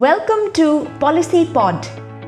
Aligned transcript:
Welcome 0.00 0.52
to 0.52 0.84
Policy 1.00 1.44
Pod, 1.52 1.82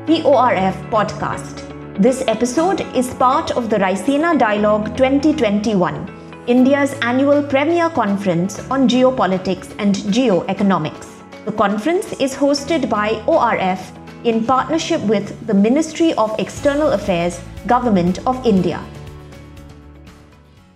PORF 0.05 0.75
podcast. 0.91 1.61
This 1.97 2.21
episode 2.27 2.81
is 2.93 3.13
part 3.13 3.51
of 3.51 3.69
the 3.69 3.77
Raisina 3.77 4.37
Dialogue 4.37 4.87
2021, 4.97 6.43
India's 6.47 6.91
annual 7.01 7.41
premier 7.41 7.89
conference 7.89 8.59
on 8.69 8.89
geopolitics 8.89 9.73
and 9.79 9.95
geoeconomics. 9.95 11.07
The 11.45 11.53
conference 11.53 12.11
is 12.19 12.35
hosted 12.35 12.89
by 12.89 13.23
ORF 13.25 13.93
in 14.25 14.45
partnership 14.45 14.99
with 15.03 15.47
the 15.47 15.53
Ministry 15.53 16.13
of 16.15 16.37
External 16.39 16.89
Affairs, 16.89 17.39
Government 17.67 18.19
of 18.27 18.45
India. 18.45 18.83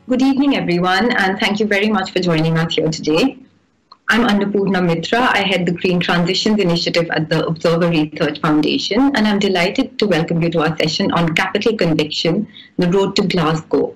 Good 0.08 0.22
evening, 0.22 0.56
everyone, 0.56 1.12
and 1.12 1.38
thank 1.42 1.60
you 1.60 1.66
very 1.66 1.90
much 1.90 2.12
for 2.12 2.20
joining 2.20 2.58
us 2.58 2.76
here 2.76 2.88
today. 2.88 3.45
I'm 4.08 4.28
Annapurna 4.28 4.86
Mitra. 4.86 5.20
I 5.20 5.40
head 5.40 5.66
the 5.66 5.72
Green 5.72 6.00
Transitions 6.00 6.60
Initiative 6.60 7.10
at 7.10 7.28
the 7.28 7.44
Observer 7.48 7.90
Research 7.90 8.40
Foundation, 8.40 9.02
and 9.16 9.28
I'm 9.28 9.40
delighted 9.40 9.98
to 9.98 10.06
welcome 10.06 10.44
you 10.44 10.52
to 10.52 10.62
our 10.62 10.78
session 10.78 11.12
on 11.14 11.34
capital 11.34 11.76
conviction, 11.76 12.48
the 12.78 12.88
road 12.92 13.16
to 13.16 13.24
Glasgow. 13.24 13.96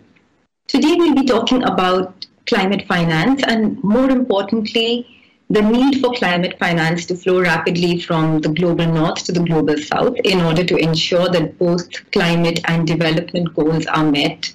Today, 0.67 0.95
we'll 0.95 1.13
be 1.13 1.25
talking 1.25 1.61
about 1.61 2.25
climate 2.47 2.87
finance 2.87 3.43
and, 3.43 3.83
more 3.83 4.09
importantly, 4.09 5.05
the 5.51 5.61
need 5.61 6.01
for 6.01 6.11
climate 6.13 6.57
finance 6.57 7.05
to 7.05 7.15
flow 7.15 7.41
rapidly 7.41 7.99
from 7.99 8.39
the 8.39 8.49
global 8.49 8.87
north 8.87 9.23
to 9.25 9.31
the 9.31 9.43
global 9.43 9.77
south 9.77 10.15
in 10.23 10.41
order 10.41 10.63
to 10.63 10.75
ensure 10.75 11.29
that 11.29 11.59
both 11.59 11.87
climate 12.11 12.61
and 12.65 12.87
development 12.87 13.53
goals 13.53 13.85
are 13.85 14.09
met 14.09 14.51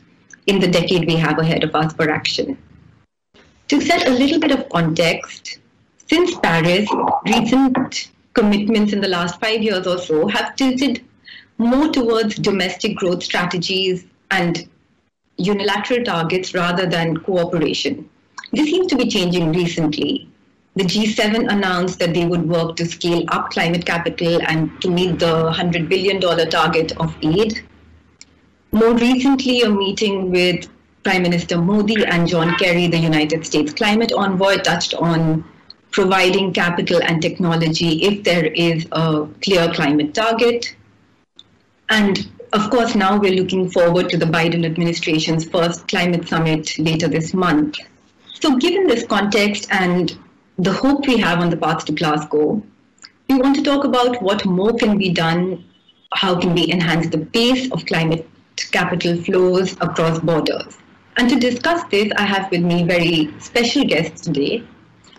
in 0.48 0.58
the 0.58 0.68
decade 0.68 1.06
we 1.06 1.14
have 1.14 1.38
ahead 1.38 1.62
of 1.62 1.76
us 1.76 1.92
for 1.92 2.10
action. 2.10 2.58
To 3.68 3.80
set 3.80 4.06
a 4.06 4.10
little 4.10 4.38
bit 4.38 4.50
of 4.50 4.68
context, 4.68 5.58
since 6.08 6.36
Paris, 6.38 6.88
recent 7.26 8.10
commitments 8.34 8.92
in 8.92 9.00
the 9.00 9.08
last 9.08 9.40
five 9.40 9.62
years 9.62 9.86
or 9.86 9.98
so 9.98 10.28
have 10.28 10.54
tilted 10.56 11.02
more 11.56 11.88
towards 11.88 12.34
domestic 12.34 12.96
growth 12.96 13.22
strategies 13.22 14.04
and 14.30 14.68
unilateral 15.38 16.04
targets 16.04 16.52
rather 16.52 16.86
than 16.86 17.16
cooperation. 17.16 18.08
This 18.52 18.66
seems 18.66 18.88
to 18.88 18.96
be 18.96 19.08
changing 19.08 19.52
recently. 19.52 20.28
The 20.76 20.84
G7 20.84 21.50
announced 21.50 21.98
that 22.00 22.14
they 22.14 22.26
would 22.26 22.48
work 22.48 22.76
to 22.76 22.86
scale 22.86 23.24
up 23.28 23.50
climate 23.50 23.86
capital 23.86 24.42
and 24.42 24.80
to 24.82 24.90
meet 24.90 25.20
the 25.20 25.52
$100 25.52 25.88
billion 25.88 26.20
target 26.50 26.92
of 26.98 27.16
aid. 27.22 27.64
More 28.72 28.94
recently, 28.94 29.62
a 29.62 29.70
meeting 29.70 30.30
with 30.30 30.68
Prime 31.04 31.22
Minister 31.22 31.58
Modi 31.60 32.02
and 32.04 32.26
John 32.26 32.56
Kerry, 32.56 32.88
the 32.88 32.98
United 32.98 33.44
States 33.46 33.72
climate 33.74 34.10
envoy, 34.12 34.56
touched 34.56 34.94
on 34.94 35.44
providing 35.90 36.52
capital 36.52 37.00
and 37.02 37.20
technology 37.20 38.02
if 38.02 38.24
there 38.24 38.46
is 38.46 38.86
a 38.90 39.28
clear 39.42 39.72
climate 39.72 40.14
target. 40.14 40.74
And 41.90 42.28
of 42.52 42.70
course, 42.70 42.94
now 42.94 43.18
we're 43.18 43.34
looking 43.34 43.70
forward 43.70 44.08
to 44.10 44.16
the 44.16 44.24
Biden 44.24 44.64
administration's 44.64 45.44
first 45.48 45.86
climate 45.88 46.26
summit 46.26 46.76
later 46.78 47.06
this 47.06 47.34
month. 47.34 47.76
So, 48.40 48.56
given 48.56 48.86
this 48.86 49.06
context 49.06 49.68
and 49.70 50.18
the 50.58 50.72
hope 50.72 51.06
we 51.06 51.18
have 51.18 51.40
on 51.40 51.50
the 51.50 51.56
path 51.56 51.84
to 51.84 51.92
Glasgow, 51.92 52.62
we 53.28 53.36
want 53.36 53.56
to 53.56 53.62
talk 53.62 53.84
about 53.84 54.22
what 54.22 54.44
more 54.46 54.72
can 54.72 54.96
be 54.98 55.10
done, 55.12 55.64
how 56.14 56.40
can 56.40 56.54
we 56.54 56.70
enhance 56.70 57.08
the 57.08 57.18
pace 57.18 57.70
of 57.72 57.84
climate 57.86 58.28
capital 58.70 59.16
flows 59.22 59.72
across 59.80 60.18
borders. 60.20 60.78
And 61.16 61.28
to 61.30 61.38
discuss 61.38 61.84
this, 61.90 62.10
I 62.16 62.22
have 62.22 62.50
with 62.50 62.62
me 62.62 62.82
very 62.82 63.32
special 63.38 63.84
guests 63.84 64.22
today. 64.22 64.64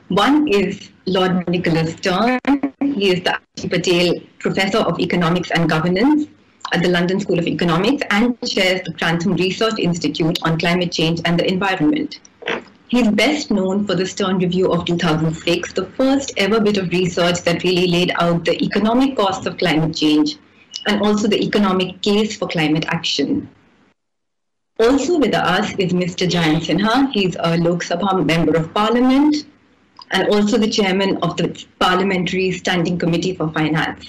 One 0.10 0.48
is 0.50 0.90
Lord 1.06 1.48
Nicholas 1.48 1.94
Stern. 1.94 2.40
He 2.82 3.12
is 3.12 3.22
the 3.22 3.40
Patel 3.70 4.14
Professor 4.40 4.80
of 4.80 5.00
Economics 5.00 5.52
and 5.52 5.70
Governance 5.70 6.28
at 6.74 6.84
the 6.84 6.90
London 6.90 7.22
School 7.22 7.40
of 7.40 7.48
Economics 7.48 8.04
and 8.10 8.38
chairs 8.42 8.82
the 8.84 8.92
Grantham 8.92 9.36
Research 9.36 9.80
Institute 9.80 10.38
on 10.44 10.60
Climate 10.60 10.92
Change 10.92 11.22
and 11.24 11.40
the 11.40 11.48
Environment. 11.50 12.20
He's 12.90 13.08
best 13.10 13.50
known 13.50 13.88
for 13.88 13.96
the 13.96 14.06
Stern 14.06 14.40
Review 14.40 14.72
of 14.74 14.84
2006, 14.86 15.74
the 15.74 15.86
first 15.98 16.34
ever 16.36 16.60
bit 16.60 16.78
of 16.78 16.90
research 16.90 17.42
that 17.44 17.64
really 17.64 17.88
laid 17.88 18.12
out 18.20 18.44
the 18.44 18.62
economic 18.62 19.16
costs 19.16 19.46
of 19.46 19.58
climate 19.58 19.96
change 19.96 20.38
and 20.88 21.02
also 21.02 21.30
the 21.30 21.42
economic 21.42 22.02
case 22.02 22.36
for 22.36 22.50
climate 22.50 22.86
action. 22.90 23.50
Also 24.78 25.18
with 25.18 25.34
us 25.34 25.72
is 25.78 25.94
Mr. 25.94 26.30
Jayant 26.30 26.66
Sinha. 26.66 27.10
He's 27.14 27.38
a 27.40 27.56
Lok 27.58 27.82
Sabha 27.82 28.26
Member 28.26 28.58
of 28.58 28.74
Parliament 28.74 29.46
and 30.12 30.28
also 30.28 30.58
the 30.58 30.70
chairman 30.70 31.18
of 31.24 31.38
the 31.38 31.66
Parliamentary 31.80 32.52
Standing 32.52 33.00
Committee 33.00 33.34
for 33.34 33.50
Finance. 33.54 34.06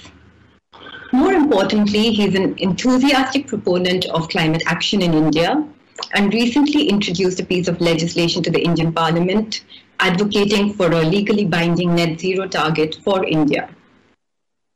More 1.13 1.31
importantly, 1.31 2.11
he's 2.11 2.35
an 2.35 2.55
enthusiastic 2.57 3.47
proponent 3.47 4.07
of 4.07 4.27
climate 4.27 4.61
action 4.65 5.01
in 5.01 5.13
India 5.13 5.65
and 6.13 6.33
recently 6.33 6.89
introduced 6.89 7.39
a 7.39 7.45
piece 7.45 7.69
of 7.69 7.79
legislation 7.79 8.43
to 8.43 8.51
the 8.51 8.61
Indian 8.61 8.91
Parliament 8.91 9.63
advocating 10.01 10.73
for 10.73 10.91
a 10.91 11.01
legally 11.01 11.45
binding 11.45 11.95
net 11.95 12.19
zero 12.19 12.45
target 12.45 12.99
for 13.05 13.23
India. 13.25 13.69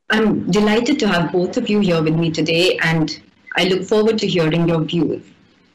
I'm 0.10 0.50
delighted 0.50 1.00
to 1.00 1.08
have 1.10 1.34
both 1.34 1.58
of 1.58 1.70
you 1.70 1.82
here 1.82 2.02
with 2.02 2.16
me 2.16 2.32
today 2.32 2.78
and 2.78 3.22
I 3.58 3.66
look 3.66 3.84
forward 3.84 4.18
to 4.20 4.28
hearing 4.28 4.70
your 4.70 4.82
views. 4.86 5.22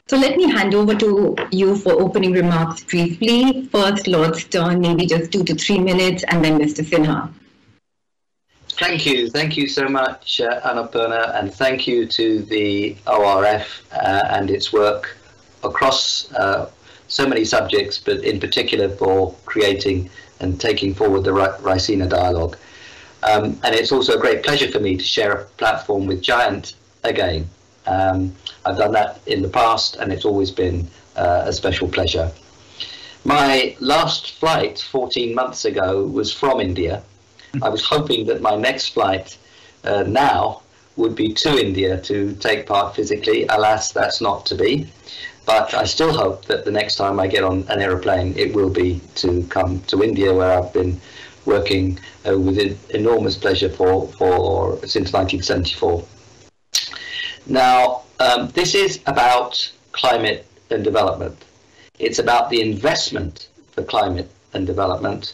So 0.09 0.15
let 0.15 0.37
me 0.37 0.49
hand 0.49 0.73
over 0.73 0.95
to 0.95 1.35
you 1.51 1.75
for 1.75 1.91
opening 1.91 2.31
remarks 2.31 2.83
briefly. 2.83 3.65
First, 3.67 4.07
Lord 4.07 4.37
Stern, 4.37 4.79
maybe 4.79 5.05
just 5.05 5.33
two 5.33 5.43
to 5.43 5.53
three 5.53 5.79
minutes, 5.79 6.23
and 6.29 6.43
then 6.43 6.57
Mr. 6.57 6.81
Sinha. 6.81 7.29
Thank 8.69 9.05
you. 9.05 9.29
Thank 9.29 9.57
you 9.57 9.67
so 9.67 9.89
much, 9.89 10.39
uh, 10.39 10.61
Annapurna, 10.61 11.37
and 11.37 11.53
thank 11.53 11.87
you 11.87 12.05
to 12.07 12.43
the 12.43 12.95
ORF 13.07 13.85
uh, 13.91 14.23
and 14.29 14.49
its 14.49 14.71
work 14.71 15.17
across 15.63 16.31
uh, 16.33 16.69
so 17.07 17.27
many 17.27 17.43
subjects, 17.43 17.97
but 17.97 18.23
in 18.23 18.39
particular 18.39 18.87
for 18.87 19.35
creating 19.45 20.09
and 20.39 20.61
taking 20.61 20.93
forward 20.93 21.23
the 21.23 21.31
Raisina 21.31 22.07
dialogue. 22.07 22.57
Um, 23.23 23.59
and 23.63 23.75
it's 23.75 23.91
also 23.91 24.13
a 24.17 24.19
great 24.19 24.43
pleasure 24.43 24.71
for 24.71 24.79
me 24.79 24.95
to 24.95 25.03
share 25.03 25.31
a 25.33 25.43
platform 25.43 26.05
with 26.05 26.21
Jayant 26.21 26.75
again. 27.03 27.49
Um, 27.87 28.35
I've 28.65 28.77
done 28.77 28.91
that 28.93 29.19
in 29.25 29.41
the 29.41 29.49
past, 29.49 29.95
and 29.95 30.11
it's 30.11 30.25
always 30.25 30.51
been 30.51 30.87
uh, 31.15 31.43
a 31.45 31.53
special 31.53 31.87
pleasure. 31.87 32.31
My 33.23 33.75
last 33.79 34.31
flight 34.39 34.79
14 34.79 35.33
months 35.33 35.65
ago 35.65 36.05
was 36.05 36.31
from 36.31 36.61
India. 36.61 37.01
I 37.61 37.69
was 37.69 37.83
hoping 37.83 38.27
that 38.27 38.41
my 38.41 38.55
next 38.55 38.89
flight 38.89 39.37
uh, 39.83 40.03
now 40.03 40.61
would 40.95 41.15
be 41.15 41.33
to 41.33 41.57
India 41.57 41.99
to 42.01 42.33
take 42.35 42.65
part 42.65 42.95
physically. 42.95 43.45
Alas, 43.47 43.91
that's 43.91 44.21
not 44.21 44.45
to 44.47 44.55
be. 44.55 44.87
But 45.45 45.73
I 45.73 45.85
still 45.85 46.11
hope 46.11 46.45
that 46.45 46.65
the 46.65 46.71
next 46.71 46.95
time 46.95 47.19
I 47.19 47.27
get 47.27 47.43
on 47.43 47.65
an 47.69 47.79
aeroplane, 47.79 48.37
it 48.37 48.53
will 48.53 48.69
be 48.69 48.99
to 49.15 49.43
come 49.43 49.79
to 49.87 50.03
India, 50.03 50.33
where 50.33 50.51
I've 50.51 50.73
been 50.73 50.99
working 51.45 51.99
uh, 52.27 52.37
with 52.37 52.89
enormous 52.91 53.37
pleasure 53.37 53.69
for, 53.69 54.07
for 54.13 54.77
since 54.85 55.13
1974. 55.13 56.03
Now, 57.49 58.03
um, 58.19 58.49
this 58.49 58.75
is 58.75 58.99
about 59.05 59.71
climate 59.93 60.45
and 60.69 60.83
development. 60.83 61.45
It's 61.97 62.19
about 62.19 62.49
the 62.49 62.61
investment 62.61 63.47
for 63.71 63.83
climate 63.83 64.29
and 64.53 64.67
development 64.67 65.33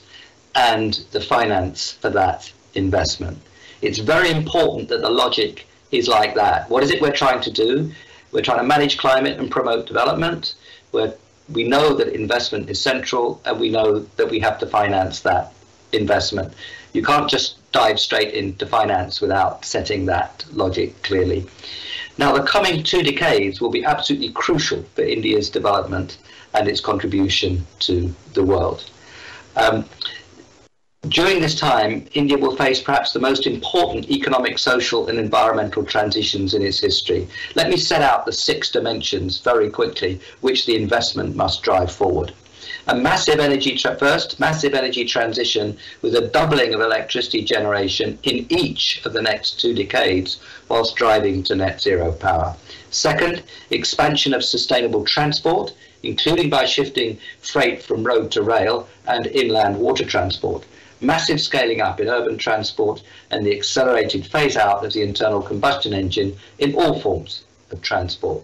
and 0.56 0.94
the 1.12 1.20
finance 1.20 1.94
for 1.94 2.12
that 2.12 2.52
investment. 2.76 3.40
It's 3.82 3.98
very 3.98 4.30
important 4.30 4.90
that 4.90 5.02
the 5.02 5.10
logic 5.10 5.68
is 5.92 6.08
like 6.08 6.36
that. 6.36 6.70
What 6.70 6.84
is 6.84 6.92
it 6.92 7.02
we're 7.02 7.12
trying 7.12 7.42
to 7.42 7.52
do? 7.52 7.92
We're 8.32 8.42
trying 8.42 8.60
to 8.60 8.64
manage 8.64 8.98
climate 8.98 9.40
and 9.40 9.50
promote 9.50 9.88
development. 9.88 10.56
We're, 10.92 11.16
we 11.52 11.64
know 11.64 11.96
that 11.96 12.10
investment 12.10 12.70
is 12.70 12.80
central 12.80 13.42
and 13.46 13.60
we 13.60 13.70
know 13.70 14.00
that 14.18 14.30
we 14.30 14.40
have 14.40 14.60
to 14.60 14.68
finance 14.68 15.22
that 15.22 15.54
investment. 15.92 16.54
You 16.94 17.04
can't 17.04 17.30
just 17.30 17.58
dive 17.72 18.00
straight 18.00 18.34
into 18.34 18.66
finance 18.68 19.20
without 19.20 19.66
setting 19.66 20.06
that 20.06 20.46
logic 20.54 21.02
clearly. 21.02 21.48
Now, 22.18 22.34
the 22.34 22.44
coming 22.44 22.84
two 22.84 23.02
decades 23.02 23.60
will 23.60 23.72
be 23.72 23.84
absolutely 23.84 24.32
crucial 24.32 24.84
for 24.96 25.02
India's 25.02 25.50
development 25.50 26.18
and 26.54 26.68
its 26.68 26.80
contribution 26.80 27.66
to 27.80 28.14
the 28.34 28.44
world. 28.44 28.90
Um, 29.56 29.86
during 31.10 31.42
this 31.42 31.60
time, 31.60 32.08
India 32.14 32.38
will 32.38 32.56
face 32.56 32.82
perhaps 32.82 33.12
the 33.12 33.20
most 33.20 33.46
important 33.46 34.10
economic, 34.10 34.58
social, 34.58 35.10
and 35.10 35.20
environmental 35.20 35.84
transitions 35.84 36.54
in 36.54 36.62
its 36.62 36.80
history. 36.80 37.28
Let 37.56 37.70
me 37.70 37.78
set 37.78 38.02
out 38.02 38.26
the 38.26 38.32
six 38.32 38.72
dimensions 38.72 39.40
very 39.40 39.70
quickly, 39.70 40.22
which 40.42 40.66
the 40.66 40.76
investment 40.76 41.36
must 41.36 41.62
drive 41.62 41.92
forward 41.92 42.34
a 42.88 42.96
massive 42.96 43.40
energy 43.40 43.78
tra- 43.78 43.98
first 43.98 44.40
massive 44.40 44.74
energy 44.74 45.06
transition 45.06 45.78
with 46.02 46.16
a 46.16 46.28
doubling 46.28 46.74
of 46.74 46.82
electricity 46.82 47.42
generation 47.44 48.20
in 48.24 48.46
each 48.50 49.02
of 49.06 49.14
the 49.14 49.22
next 49.22 49.60
two 49.60 49.74
decades 49.74 50.40
whilst 50.70 50.96
driving 50.96 51.44
to 51.44 51.56
net 51.56 51.82
zero 51.82 52.12
power. 52.12 52.56
Second, 52.92 53.44
expansion 53.70 54.34
of 54.34 54.44
sustainable 54.44 55.06
transport, 55.06 55.74
including 56.04 56.50
by 56.50 56.66
shifting 56.66 57.18
freight 57.40 57.82
from 57.82 58.04
road 58.04 58.30
to 58.32 58.42
rail 58.42 58.88
and 59.08 59.28
inland 59.28 59.78
water 59.78 60.06
transport. 60.06 60.66
massive 61.04 61.42
scaling 61.42 61.82
up 61.82 62.00
in 62.00 62.08
urban 62.08 62.38
transport, 62.38 63.04
and 63.30 63.46
the 63.46 63.56
accelerated 63.56 64.26
phase 64.26 64.56
out 64.58 64.86
of 64.86 64.94
the 64.94 65.02
internal 65.02 65.42
combustion 65.42 65.94
engine 65.94 66.36
in 66.60 66.74
all 66.76 67.00
forms 67.00 67.44
of 67.72 67.82
transport. 67.82 68.44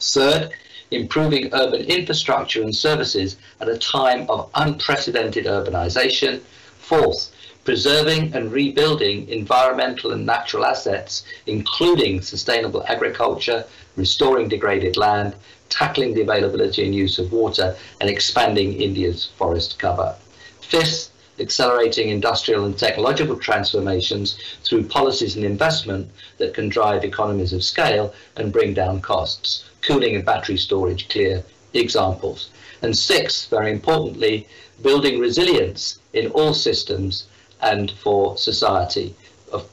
Third, 0.00 0.50
improving 0.90 1.52
urban 1.52 1.82
infrastructure 1.82 2.62
and 2.62 2.74
services 2.74 3.36
at 3.60 3.68
a 3.68 3.78
time 3.78 4.28
of 4.28 4.50
unprecedented 4.54 5.46
urbanization. 5.46 6.40
Fourth, 6.78 7.32
preserving 7.64 8.34
and 8.34 8.50
rebuilding 8.52 9.28
environmental 9.28 10.12
and 10.12 10.26
natural 10.26 10.64
assets, 10.64 11.24
including 11.46 12.20
sustainable 12.20 12.84
agriculture, 12.88 13.64
restoring 13.96 14.48
degraded 14.48 14.96
land, 14.96 15.34
tackling 15.68 16.14
the 16.14 16.22
availability 16.22 16.84
and 16.84 16.94
use 16.94 17.18
of 17.18 17.32
water, 17.32 17.76
and 18.00 18.10
expanding 18.10 18.80
India's 18.80 19.26
forest 19.36 19.78
cover. 19.78 20.16
Fifth, 20.60 21.10
accelerating 21.40 22.10
industrial 22.10 22.66
and 22.66 22.78
technological 22.78 23.36
transformations 23.36 24.38
through 24.64 24.84
policies 24.84 25.36
and 25.36 25.44
investment 25.44 26.10
that 26.38 26.54
can 26.54 26.68
drive 26.68 27.02
economies 27.02 27.52
of 27.52 27.64
scale 27.64 28.14
and 28.36 28.52
bring 28.52 28.74
down 28.74 29.00
costs. 29.00 29.64
Cooling 29.82 30.14
and 30.14 30.24
battery 30.24 30.58
storage, 30.58 31.08
clear 31.08 31.42
examples. 31.72 32.50
And 32.82 32.96
sixth, 32.96 33.48
very 33.50 33.70
importantly, 33.70 34.46
building 34.82 35.18
resilience 35.18 35.98
in 36.12 36.30
all 36.32 36.54
systems 36.54 37.26
and 37.62 37.90
for 37.90 38.36
society, 38.36 39.14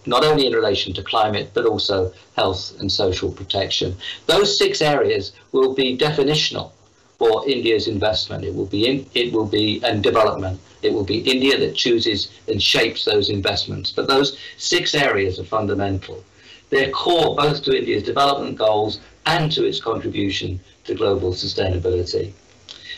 not 0.06 0.26
only 0.26 0.48
in 0.48 0.54
relation 0.54 0.94
to 0.94 1.04
climate, 1.04 1.52
but 1.54 1.66
also 1.66 2.12
health 2.36 2.80
and 2.80 2.92
social 2.92 3.32
protection. 3.32 3.96
Those 4.26 4.58
six 4.58 4.82
areas 4.82 5.34
will 5.52 5.74
be 5.74 5.98
definitional 5.98 6.72
for 7.18 7.48
India's 7.50 7.88
investment. 7.88 8.44
It 8.44 8.54
will 8.54 8.66
be 8.66 8.88
in, 8.88 9.06
it 9.14 9.34
will 9.34 9.46
be 9.46 9.82
and 9.84 10.04
development. 10.04 10.60
It 10.82 10.94
will 10.94 11.04
be 11.04 11.20
India 11.20 11.58
that 11.58 11.76
chooses 11.76 12.32
and 12.48 12.62
shapes 12.62 13.06
those 13.06 13.30
investments. 13.30 13.92
But 13.92 14.08
those 14.08 14.38
six 14.58 14.94
areas 14.94 15.40
are 15.40 15.44
fundamental. 15.44 16.24
They're 16.70 16.92
core 16.92 17.36
both 17.36 17.64
to 17.64 17.78
India's 17.78 18.04
development 18.04 18.58
goals 18.58 19.00
and 19.26 19.52
to 19.54 19.66
its 19.66 19.82
contribution 19.82 20.60
to 20.86 20.96
global 20.96 21.32
sustainability. 21.32 22.34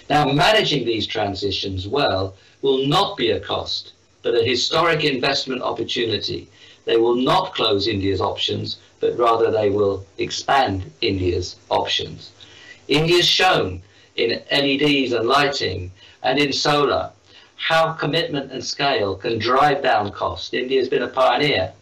Now, 0.10 0.26
managing 0.26 0.86
these 0.86 1.08
transitions 1.08 1.88
well 1.88 2.36
will 2.62 2.88
not 2.88 3.16
be 3.16 3.32
a 3.32 3.40
cost 3.40 3.94
but 4.22 4.36
a 4.36 4.44
historic 4.44 5.04
investment 5.04 5.62
opportunity. 5.62 6.48
They 6.86 6.98
will 6.98 7.16
not 7.16 7.54
close 7.54 7.88
India's 7.88 8.22
options, 8.22 8.78
but 9.00 9.18
rather 9.18 9.52
they 9.52 9.70
will 9.70 10.06
expand 10.18 10.92
India's 11.02 11.56
options. 11.70 12.32
India's 12.88 13.28
shown 13.28 13.82
in 14.20 14.42
LEDs 14.52 15.14
and 15.14 15.28
lighting 15.28 15.92
and 16.24 16.38
in 16.38 16.52
solar 16.52 17.12
how 17.56 17.92
commitment 17.94 18.52
and 18.52 18.64
scale 18.64 19.16
can 19.16 19.38
drive 19.38 19.84
down 19.84 20.12
cost. 20.12 20.54
India 20.54 20.80
has 20.80 20.90
been 20.90 21.04
a 21.04 21.08
pioneer. 21.08 21.74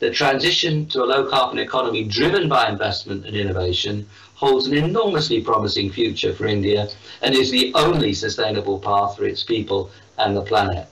The 0.00 0.10
transition 0.10 0.86
to 0.88 1.02
a 1.02 1.06
low 1.06 1.30
carbon 1.30 1.58
economy 1.58 2.04
driven 2.04 2.48
by 2.48 2.68
investment 2.68 3.24
and 3.24 3.36
innovation 3.36 4.08
holds 4.34 4.66
an 4.66 4.74
enormously 4.74 5.40
promising 5.40 5.90
future 5.90 6.34
for 6.34 6.46
India 6.46 6.88
and 7.22 7.34
is 7.34 7.50
the 7.50 7.72
only 7.74 8.12
sustainable 8.12 8.80
path 8.80 9.16
for 9.16 9.24
its 9.24 9.44
people 9.44 9.90
and 10.18 10.36
the 10.36 10.42
planet. 10.42 10.88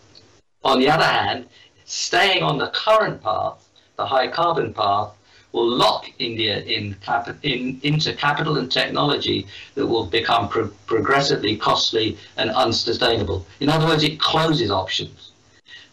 On 0.64 0.78
the 0.78 0.88
other 0.88 1.04
hand, 1.04 1.46
staying 1.84 2.42
on 2.42 2.58
the 2.58 2.68
current 2.68 3.22
path, 3.22 3.68
the 3.96 4.06
high 4.06 4.28
carbon 4.28 4.72
path, 4.72 5.10
will 5.52 5.68
lock 5.68 6.10
India 6.18 6.60
in, 6.62 6.96
in, 7.42 7.80
into 7.82 8.14
capital 8.14 8.56
and 8.58 8.72
technology 8.72 9.46
that 9.74 9.86
will 9.86 10.06
become 10.06 10.48
pro 10.48 10.68
progressively 10.86 11.56
costly 11.56 12.16
and 12.36 12.50
unsustainable. 12.50 13.46
In 13.60 13.68
other 13.68 13.86
words, 13.86 14.02
it 14.02 14.18
closes 14.18 14.70
options. 14.70 15.32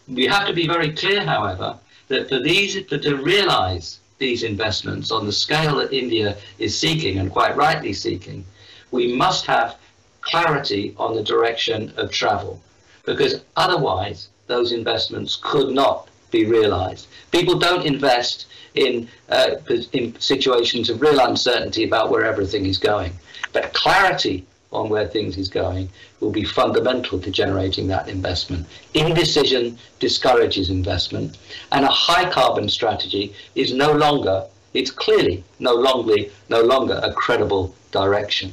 We 0.08 0.26
have 0.26 0.46
to 0.46 0.52
be 0.52 0.66
very 0.66 0.92
clear, 0.92 1.24
however, 1.24 1.78
that 2.08 2.28
for 2.28 2.40
these 2.40 2.74
for, 2.88 2.98
to 2.98 3.16
realize 3.16 4.00
these 4.18 4.42
investments 4.42 5.10
on 5.10 5.26
the 5.26 5.32
scale 5.32 5.76
that 5.76 5.92
India 5.92 6.36
is 6.58 6.78
seeking, 6.78 7.18
and 7.18 7.30
quite 7.30 7.56
rightly 7.56 7.92
seeking, 7.92 8.44
we 8.90 9.14
must 9.14 9.46
have 9.46 9.76
clarity 10.20 10.94
on 10.98 11.14
the 11.14 11.22
direction 11.22 11.92
of 11.96 12.10
travel. 12.10 12.60
Because 13.06 13.42
otherwise, 13.56 14.28
those 14.46 14.72
investments 14.72 15.38
could 15.42 15.70
not 15.70 16.09
be 16.30 16.44
realized. 16.46 17.06
People 17.30 17.58
don't 17.58 17.84
invest 17.84 18.46
in, 18.74 19.08
uh, 19.28 19.56
in 19.92 20.18
situations 20.20 20.90
of 20.90 21.00
real 21.00 21.20
uncertainty 21.20 21.84
about 21.84 22.10
where 22.10 22.24
everything 22.24 22.66
is 22.66 22.78
going. 22.78 23.12
But 23.52 23.72
clarity 23.72 24.46
on 24.72 24.88
where 24.88 25.06
things 25.06 25.36
is 25.36 25.48
going 25.48 25.88
will 26.20 26.30
be 26.30 26.44
fundamental 26.44 27.18
to 27.18 27.30
generating 27.30 27.88
that 27.88 28.08
investment. 28.08 28.66
Indecision 28.94 29.78
discourages 29.98 30.70
investment, 30.70 31.38
and 31.72 31.84
a 31.84 31.88
high 31.88 32.30
carbon 32.30 32.68
strategy 32.68 33.34
is 33.54 33.72
no 33.72 33.92
longer, 33.92 34.44
it's 34.74 34.90
clearly 34.90 35.42
no 35.58 35.74
longer, 35.74 36.14
no 36.48 36.62
longer 36.62 37.00
a 37.02 37.12
credible 37.12 37.74
direction. 37.90 38.52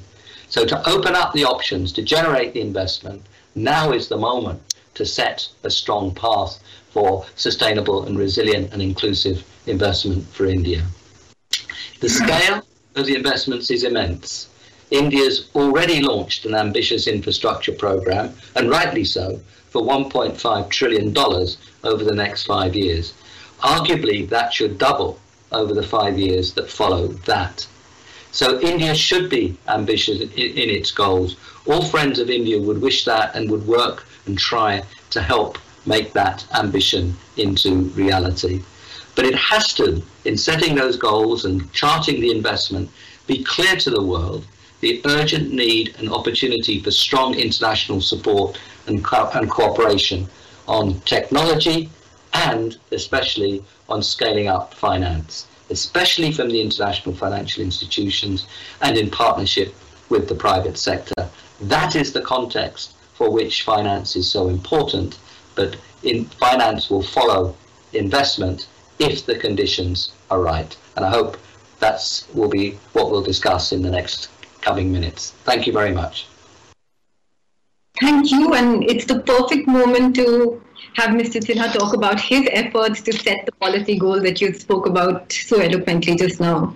So 0.50 0.66
to 0.66 0.90
open 0.90 1.14
up 1.16 1.34
the 1.34 1.44
options 1.44 1.92
to 1.94 2.02
generate 2.02 2.54
the 2.54 2.62
investment, 2.62 3.22
now 3.54 3.92
is 3.92 4.08
the 4.08 4.18
moment 4.18 4.62
to 4.96 5.06
set 5.06 5.48
a 5.64 5.70
strong 5.70 6.16
path 6.16 6.60
for 6.92 7.26
sustainable 7.36 8.06
and 8.06 8.18
resilient 8.18 8.74
and 8.74 8.82
inclusive 8.82 9.44
investment 9.68 10.26
for 10.34 10.46
India. 10.46 10.86
The 12.00 12.10
scale 12.10 12.62
of 12.96 13.06
the 13.06 13.16
investments 13.16 13.70
is 13.72 13.84
immense. 13.84 14.50
India's 14.92 15.50
already 15.56 16.02
launched 16.02 16.46
an 16.46 16.56
ambitious 16.56 17.08
infrastructure 17.08 17.74
program, 17.74 18.34
and 18.56 18.70
rightly 18.70 19.04
so, 19.04 19.40
for 19.70 19.82
$1.5 19.82 20.70
trillion 20.70 21.16
over 21.84 22.04
the 22.04 22.16
next 22.16 22.46
five 22.46 22.76
years. 22.76 23.14
Arguably, 23.60 24.30
that 24.30 24.54
should 24.54 24.78
double 24.78 25.20
over 25.52 25.74
the 25.74 25.84
five 25.84 26.18
years 26.18 26.54
that 26.54 26.70
follow 26.70 27.08
that. 27.08 27.68
So 28.32 28.60
India 28.62 28.94
should 28.94 29.30
be 29.30 29.58
ambitious 29.68 30.22
in, 30.22 30.30
in 30.32 30.70
its 30.70 30.92
goals. 30.92 31.36
All 31.66 31.84
friends 31.84 32.20
of 32.20 32.30
India 32.30 32.62
would 32.62 32.82
wish 32.82 33.06
that 33.06 33.36
and 33.36 33.50
would 33.50 33.66
work 33.66 34.06
and 34.26 34.38
try 34.38 34.84
to 35.10 35.22
help 35.22 35.58
make 35.88 36.14
that 36.14 36.46
ambition 36.54 37.16
into 37.38 37.84
reality. 37.96 38.62
But 39.16 39.26
it 39.26 39.36
has 39.36 39.74
to, 39.76 40.04
in 40.26 40.38
setting 40.38 40.76
those 40.76 40.98
goals 40.98 41.46
and 41.46 41.72
charting 41.74 42.22
the 42.22 42.32
investment, 42.32 42.90
be 43.26 43.44
clear 43.44 43.76
to 43.78 43.90
the 43.90 44.04
world 44.04 44.46
the 44.80 45.02
urgent 45.06 45.52
need 45.52 45.96
and 45.98 46.10
opportunity 46.10 46.80
for 46.80 46.92
strong 46.92 47.34
international 47.34 48.00
support 48.00 48.60
and, 48.86 49.04
co- 49.04 49.30
and 49.34 49.50
cooperation 49.50 50.28
on 50.68 51.00
technology 51.02 51.90
and 52.34 52.78
especially 52.92 53.64
on 53.90 54.04
scaling 54.04 54.48
up 54.48 54.74
finance, 54.74 55.48
especially 55.72 56.32
from 56.32 56.50
the 56.50 56.62
international 56.62 57.16
financial 57.16 57.64
institutions 57.64 58.46
and 58.82 58.98
in 58.98 59.10
partnership 59.10 59.74
with 60.10 60.28
the 60.28 60.36
private 60.36 60.78
sector. 60.78 61.28
That 61.62 61.96
is 61.96 62.14
the 62.14 62.22
context 62.22 62.94
for 63.16 63.32
which 63.32 63.64
finance 63.64 64.16
is 64.16 64.30
so 64.30 64.48
important, 64.48 65.18
but 65.58 65.76
in 66.04 66.24
finance 66.26 66.90
will 66.90 67.04
follow 67.04 67.58
investment 67.92 68.68
if 69.00 69.26
the 69.26 69.36
conditions 69.36 70.14
are 70.32 70.42
right. 70.42 70.78
And 70.96 71.06
I 71.06 71.10
hope 71.10 71.38
that's 71.80 72.28
will 72.34 72.50
be 72.50 72.78
what 72.94 73.12
we'll 73.12 73.24
discuss 73.24 73.74
in 73.74 73.82
the 73.82 73.92
next 73.92 74.30
coming 74.62 74.92
minutes. 74.92 75.32
Thank 75.44 75.68
you 75.68 75.74
very 75.74 75.92
much. 75.92 76.28
Thank 78.00 78.32
you, 78.32 78.54
and 78.54 78.84
it's 78.84 79.06
the 79.06 79.20
perfect 79.22 79.68
moment 79.68 80.16
to 80.18 80.62
have 80.94 81.12
Mr. 81.12 81.42
Sinha 81.42 81.74
talk 81.74 81.94
about 81.94 82.20
his 82.20 82.48
efforts 82.52 83.02
to 83.02 83.14
set 83.14 83.46
the 83.46 83.52
policy 83.54 83.98
goal 83.98 84.22
that 84.22 84.40
you 84.40 84.54
spoke 84.54 84.86
about 84.86 85.32
so 85.32 85.60
eloquently 85.60 86.16
just 86.16 86.40
now. 86.40 86.76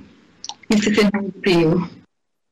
Mr. 0.70 0.94
Sinha, 0.96 1.44
to 1.44 1.52
you. 1.52 2.01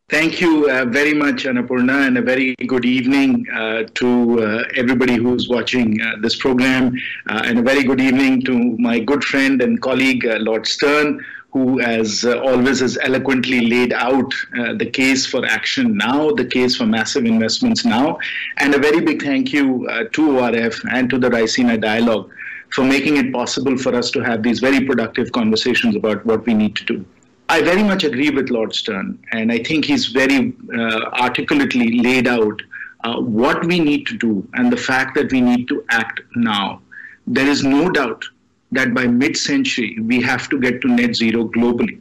Thank 0.10 0.42
you 0.42 0.68
uh, 0.72 0.86
very 0.86 1.14
much, 1.14 1.44
Annapurna, 1.44 2.08
and 2.08 2.18
a 2.18 2.22
very 2.24 2.56
good 2.66 2.84
evening 2.84 3.46
uh, 3.54 3.84
to 3.94 4.42
uh, 4.42 4.64
everybody 4.76 5.14
who's 5.18 5.48
watching 5.48 6.02
uh, 6.02 6.16
this 6.20 6.36
program, 6.36 6.96
uh, 7.30 7.44
and 7.46 7.60
a 7.60 7.62
very 7.62 7.84
good 7.84 8.02
evening 8.02 8.42
to 8.46 8.76
my 8.80 8.98
good 8.98 9.24
friend 9.24 9.62
and 9.62 9.80
colleague, 9.80 10.26
uh, 10.26 10.38
Lord 10.40 10.66
Stern, 10.66 11.24
who, 11.52 11.80
as 11.82 12.26
always, 12.26 12.80
has 12.80 12.98
eloquently 13.04 13.68
laid 13.68 13.94
out 13.94 14.34
the 14.78 14.90
case 14.92 15.28
for 15.28 15.46
action 15.46 15.96
now, 15.96 16.32
the 16.32 16.46
case 16.46 16.76
for 16.76 16.88
massive 16.88 17.26
investments 17.26 17.86
now, 17.86 18.18
and 18.58 18.74
a 18.74 18.80
very 18.80 19.02
big 19.02 19.22
thank 19.22 19.54
you 19.54 19.88
to 20.12 20.40
ORF 20.40 20.82
and 20.92 21.08
to 21.12 21.20
the 21.20 21.30
Raisina 21.30 21.80
Dialogue 21.80 22.32
for 22.72 22.84
making 22.84 23.18
it 23.18 23.32
possible 23.32 23.78
for 23.78 23.96
us 23.96 24.10
to 24.12 24.22
have 24.22 24.42
these 24.42 24.60
very 24.60 24.84
productive 24.86 25.32
conversations 25.32 25.96
about 25.96 26.26
what 26.26 26.46
we 26.48 26.56
need 26.56 26.76
to 26.78 26.84
do. 26.84 27.06
I 27.52 27.64
very 27.64 27.82
much 27.82 28.04
agree 28.04 28.30
with 28.30 28.52
Lord 28.52 28.76
Stern, 28.76 29.18
and 29.32 29.52
I 29.52 29.58
think 29.58 29.84
he's 29.84 30.06
very 30.06 30.54
uh, 30.72 31.06
articulately 31.20 32.00
laid 32.00 32.28
out 32.28 32.62
uh, 33.04 33.20
what 33.20 33.66
we 33.66 33.80
need 33.80 34.06
to 34.06 34.16
do 34.16 34.48
and 34.54 34.72
the 34.72 34.78
fact 34.78 35.16
that 35.16 35.32
we 35.32 35.42
need 35.42 35.68
to 35.70 35.84
act 35.90 36.22
now. 36.36 36.80
There 37.26 37.48
is 37.48 37.64
no 37.64 37.90
doubt 37.90 38.24
that 38.72 38.94
by 38.94 39.08
mid 39.08 39.36
century, 39.36 39.98
we 40.00 40.22
have 40.22 40.48
to 40.50 40.60
get 40.60 40.80
to 40.82 40.90
net 40.90 41.16
zero 41.16 41.46
globally. 41.46 42.00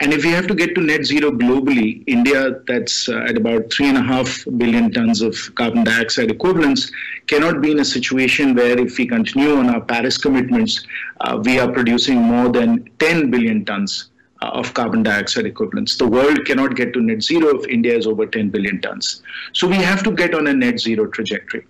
And 0.00 0.12
if 0.12 0.24
we 0.24 0.32
have 0.32 0.48
to 0.48 0.54
get 0.54 0.74
to 0.74 0.80
net 0.80 1.04
zero 1.04 1.30
globally, 1.30 2.02
India, 2.08 2.60
that's 2.66 3.08
uh, 3.08 3.18
at 3.18 3.36
about 3.36 3.72
three 3.72 3.86
and 3.86 3.96
a 3.96 4.02
half 4.02 4.44
billion 4.56 4.90
tons 4.90 5.22
of 5.22 5.36
carbon 5.54 5.84
dioxide 5.84 6.32
equivalents, 6.32 6.90
cannot 7.28 7.60
be 7.60 7.70
in 7.70 7.78
a 7.78 7.84
situation 7.84 8.56
where 8.56 8.76
if 8.80 8.98
we 8.98 9.06
continue 9.06 9.54
on 9.54 9.68
our 9.68 9.80
Paris 9.80 10.18
commitments, 10.18 10.84
uh, 11.20 11.40
we 11.44 11.60
are 11.60 11.70
producing 11.70 12.20
more 12.20 12.48
than 12.48 12.90
10 12.98 13.30
billion 13.30 13.64
tons 13.64 14.08
of 14.42 14.74
carbon 14.74 15.02
dioxide 15.02 15.46
equivalents. 15.46 15.96
The 15.96 16.06
world 16.06 16.44
cannot 16.44 16.76
get 16.76 16.92
to 16.94 17.00
net 17.00 17.22
zero 17.22 17.58
if 17.58 17.66
India 17.68 17.96
is 17.96 18.06
over 18.06 18.26
10 18.26 18.50
billion 18.50 18.80
tons. 18.80 19.22
So 19.52 19.66
we 19.66 19.76
have 19.76 20.02
to 20.04 20.12
get 20.12 20.34
on 20.34 20.46
a 20.46 20.52
net 20.52 20.78
zero 20.78 21.06
trajectory. 21.06 21.66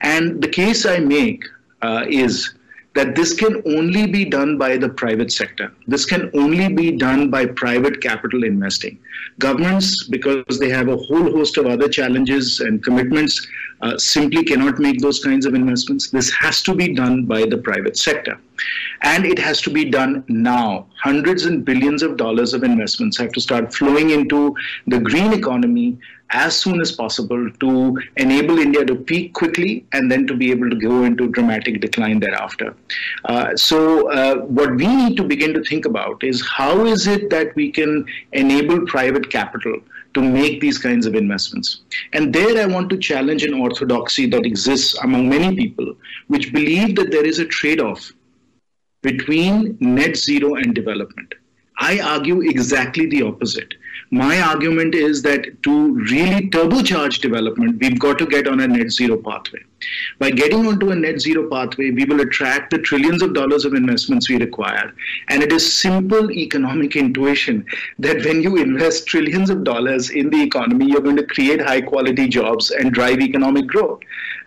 And 0.00 0.42
the 0.42 0.48
case 0.48 0.86
I 0.86 0.98
make 0.98 1.44
uh, 1.82 2.04
is 2.08 2.54
that 2.94 3.14
this 3.14 3.34
can 3.34 3.62
only 3.66 4.06
be 4.06 4.24
done 4.24 4.58
by 4.58 4.76
the 4.76 4.88
private 4.88 5.30
sector. 5.30 5.72
This 5.86 6.04
can 6.04 6.28
only 6.34 6.68
be 6.68 6.90
done 6.90 7.30
by 7.30 7.46
private 7.46 8.00
capital 8.02 8.42
investing. 8.42 8.98
Governments, 9.38 10.08
because 10.08 10.58
they 10.58 10.70
have 10.70 10.88
a 10.88 10.96
whole 10.96 11.30
host 11.30 11.56
of 11.56 11.66
other 11.66 11.88
challenges 11.88 12.60
and 12.60 12.82
commitments, 12.82 13.46
uh, 13.82 13.96
simply 13.96 14.44
cannot 14.44 14.78
make 14.80 15.00
those 15.00 15.20
kinds 15.20 15.46
of 15.46 15.54
investments. 15.54 16.10
This 16.10 16.30
has 16.32 16.62
to 16.62 16.74
be 16.74 16.92
done 16.92 17.26
by 17.26 17.46
the 17.46 17.58
private 17.58 17.96
sector. 17.96 18.38
And 19.02 19.24
it 19.24 19.38
has 19.38 19.60
to 19.62 19.70
be 19.70 19.84
done 19.84 20.24
now. 20.28 20.86
Hundreds 21.02 21.44
and 21.46 21.64
billions 21.64 22.02
of 22.02 22.16
dollars 22.16 22.54
of 22.54 22.62
investments 22.62 23.16
have 23.18 23.32
to 23.32 23.40
start 23.40 23.74
flowing 23.74 24.10
into 24.10 24.54
the 24.86 24.98
green 24.98 25.32
economy 25.32 25.98
as 26.30 26.56
soon 26.56 26.80
as 26.80 26.92
possible 26.92 27.50
to 27.58 27.98
enable 28.16 28.58
India 28.58 28.84
to 28.84 28.94
peak 28.94 29.32
quickly 29.32 29.84
and 29.92 30.10
then 30.10 30.26
to 30.26 30.34
be 30.34 30.50
able 30.50 30.70
to 30.70 30.76
go 30.76 31.02
into 31.04 31.28
dramatic 31.28 31.80
decline 31.80 32.20
thereafter. 32.20 32.74
Uh, 33.24 33.56
so, 33.56 34.10
uh, 34.10 34.36
what 34.36 34.74
we 34.76 34.86
need 34.86 35.16
to 35.16 35.24
begin 35.24 35.52
to 35.54 35.62
think 35.64 35.86
about 35.86 36.22
is 36.22 36.46
how 36.46 36.84
is 36.86 37.06
it 37.06 37.30
that 37.30 37.54
we 37.56 37.70
can 37.70 38.06
enable 38.32 38.86
private 38.86 39.28
capital 39.30 39.80
to 40.14 40.22
make 40.22 40.60
these 40.60 40.78
kinds 40.78 41.06
of 41.06 41.14
investments. 41.14 41.82
And 42.12 42.32
there 42.32 42.60
I 42.60 42.66
want 42.66 42.90
to 42.90 42.98
challenge 42.98 43.44
an 43.44 43.54
orthodoxy 43.54 44.26
that 44.26 44.44
exists 44.44 44.98
among 45.02 45.28
many 45.28 45.54
people, 45.54 45.94
which 46.28 46.52
believe 46.52 46.96
that 46.96 47.10
there 47.10 47.24
is 47.24 47.38
a 47.38 47.44
trade 47.44 47.80
off 47.80 48.12
between 49.02 49.76
net 49.80 50.16
zero 50.16 50.54
and 50.54 50.74
development. 50.74 51.34
I 51.78 52.00
argue 52.00 52.42
exactly 52.42 53.06
the 53.06 53.22
opposite 53.22 53.74
my 54.10 54.40
argument 54.40 54.94
is 54.94 55.22
that 55.22 55.62
to 55.62 55.94
really 55.94 56.48
turbocharge 56.50 57.20
development, 57.20 57.80
we've 57.80 57.98
got 57.98 58.18
to 58.18 58.26
get 58.26 58.48
on 58.48 58.58
a 58.60 58.66
net 58.66 58.90
zero 58.90 59.16
pathway. 59.16 59.60
By 60.18 60.32
getting 60.32 60.66
onto 60.66 60.90
a 60.90 60.96
net 60.96 61.20
zero 61.20 61.48
pathway, 61.48 61.92
we 61.92 62.04
will 62.04 62.20
attract 62.20 62.70
the 62.70 62.78
trillions 62.78 63.22
of 63.22 63.34
dollars 63.34 63.64
of 63.64 63.74
investments 63.74 64.28
we 64.28 64.36
require. 64.38 64.92
And 65.28 65.44
it 65.44 65.52
is 65.52 65.72
simple 65.72 66.30
economic 66.32 66.96
intuition 66.96 67.64
that 68.00 68.24
when 68.24 68.42
you 68.42 68.56
invest 68.56 69.06
trillions 69.06 69.48
of 69.48 69.62
dollars 69.62 70.10
in 70.10 70.28
the 70.28 70.42
economy, 70.42 70.86
you're 70.86 71.00
going 71.00 71.16
to 71.16 71.26
create 71.26 71.60
high 71.60 71.80
quality 71.80 72.28
jobs 72.28 72.72
and 72.72 72.92
drive 72.92 73.20
economic 73.20 73.68
growth. 73.68 74.00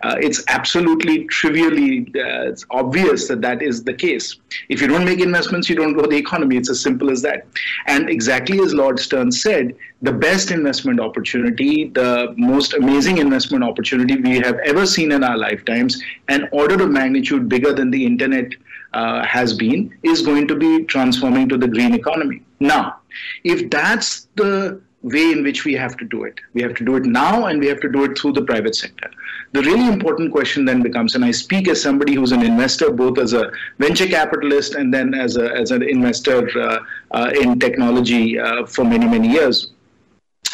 Uh, 0.04 0.16
it's 0.20 0.44
absolutely 0.48 1.24
trivially 1.24 2.12
uh, 2.22 2.52
obvious 2.70 3.26
that 3.26 3.40
that 3.40 3.62
is 3.62 3.82
the 3.84 3.94
case. 3.94 4.36
If 4.68 4.82
you 4.82 4.86
don't 4.86 5.06
make 5.06 5.20
investments, 5.20 5.70
you 5.70 5.76
don't 5.76 5.94
grow 5.94 6.06
the 6.06 6.16
economy. 6.16 6.58
It's 6.58 6.68
as 6.68 6.80
simple 6.82 7.10
as 7.10 7.22
that. 7.22 7.46
And 7.86 8.10
exactly 8.10 8.60
as 8.60 8.74
Lord 8.74 9.00
Stern 9.00 9.32
said, 9.32 9.74
the 10.02 10.12
best 10.12 10.50
investment 10.50 11.00
opportunity, 11.00 11.88
the 11.88 12.34
most 12.36 12.74
amazing 12.74 13.16
investment 13.16 13.64
opportunity 13.64 14.16
we 14.16 14.36
have 14.40 14.58
ever 14.66 14.84
seen 14.84 15.10
in 15.10 15.24
our 15.24 15.38
lifetimes, 15.38 16.02
an 16.28 16.50
order 16.52 16.82
of 16.82 16.90
magnitude 16.90 17.48
bigger 17.48 17.72
than 17.72 17.90
the 17.90 18.04
internet 18.04 18.48
uh, 18.92 19.24
has 19.24 19.54
been, 19.54 19.96
is 20.02 20.20
going 20.20 20.46
to 20.48 20.54
be 20.54 20.84
transforming 20.84 21.48
to 21.48 21.56
the 21.56 21.66
green 21.66 21.94
economy. 21.94 22.42
Now, 22.60 22.96
if 23.42 23.70
that's 23.70 24.28
the 24.36 24.82
way 25.04 25.30
in 25.30 25.42
which 25.42 25.64
we 25.64 25.74
have 25.74 25.96
to 25.98 26.04
do 26.04 26.24
it. 26.24 26.40
We 26.54 26.62
have 26.62 26.74
to 26.76 26.84
do 26.84 26.96
it 26.96 27.04
now 27.04 27.46
and 27.46 27.60
we 27.60 27.66
have 27.66 27.80
to 27.80 27.90
do 27.90 28.04
it 28.04 28.18
through 28.18 28.32
the 28.32 28.42
private 28.42 28.74
sector. 28.74 29.10
The 29.54 29.62
really 29.62 29.86
important 29.86 30.32
question 30.32 30.64
then 30.64 30.82
becomes, 30.82 31.14
and 31.14 31.24
I 31.24 31.30
speak 31.30 31.68
as 31.68 31.80
somebody 31.80 32.14
who's 32.14 32.32
an 32.32 32.42
investor, 32.42 32.90
both 32.90 33.18
as 33.18 33.34
a 33.34 33.52
venture 33.78 34.06
capitalist 34.06 34.74
and 34.74 34.92
then 34.92 35.14
as, 35.14 35.36
a, 35.36 35.52
as 35.54 35.70
an 35.70 35.82
investor 35.82 36.38
uh, 36.58 36.78
uh, 37.12 37.30
in 37.40 37.60
technology 37.60 38.38
uh, 38.38 38.66
for 38.66 38.84
many, 38.84 39.06
many 39.06 39.28
years 39.28 39.70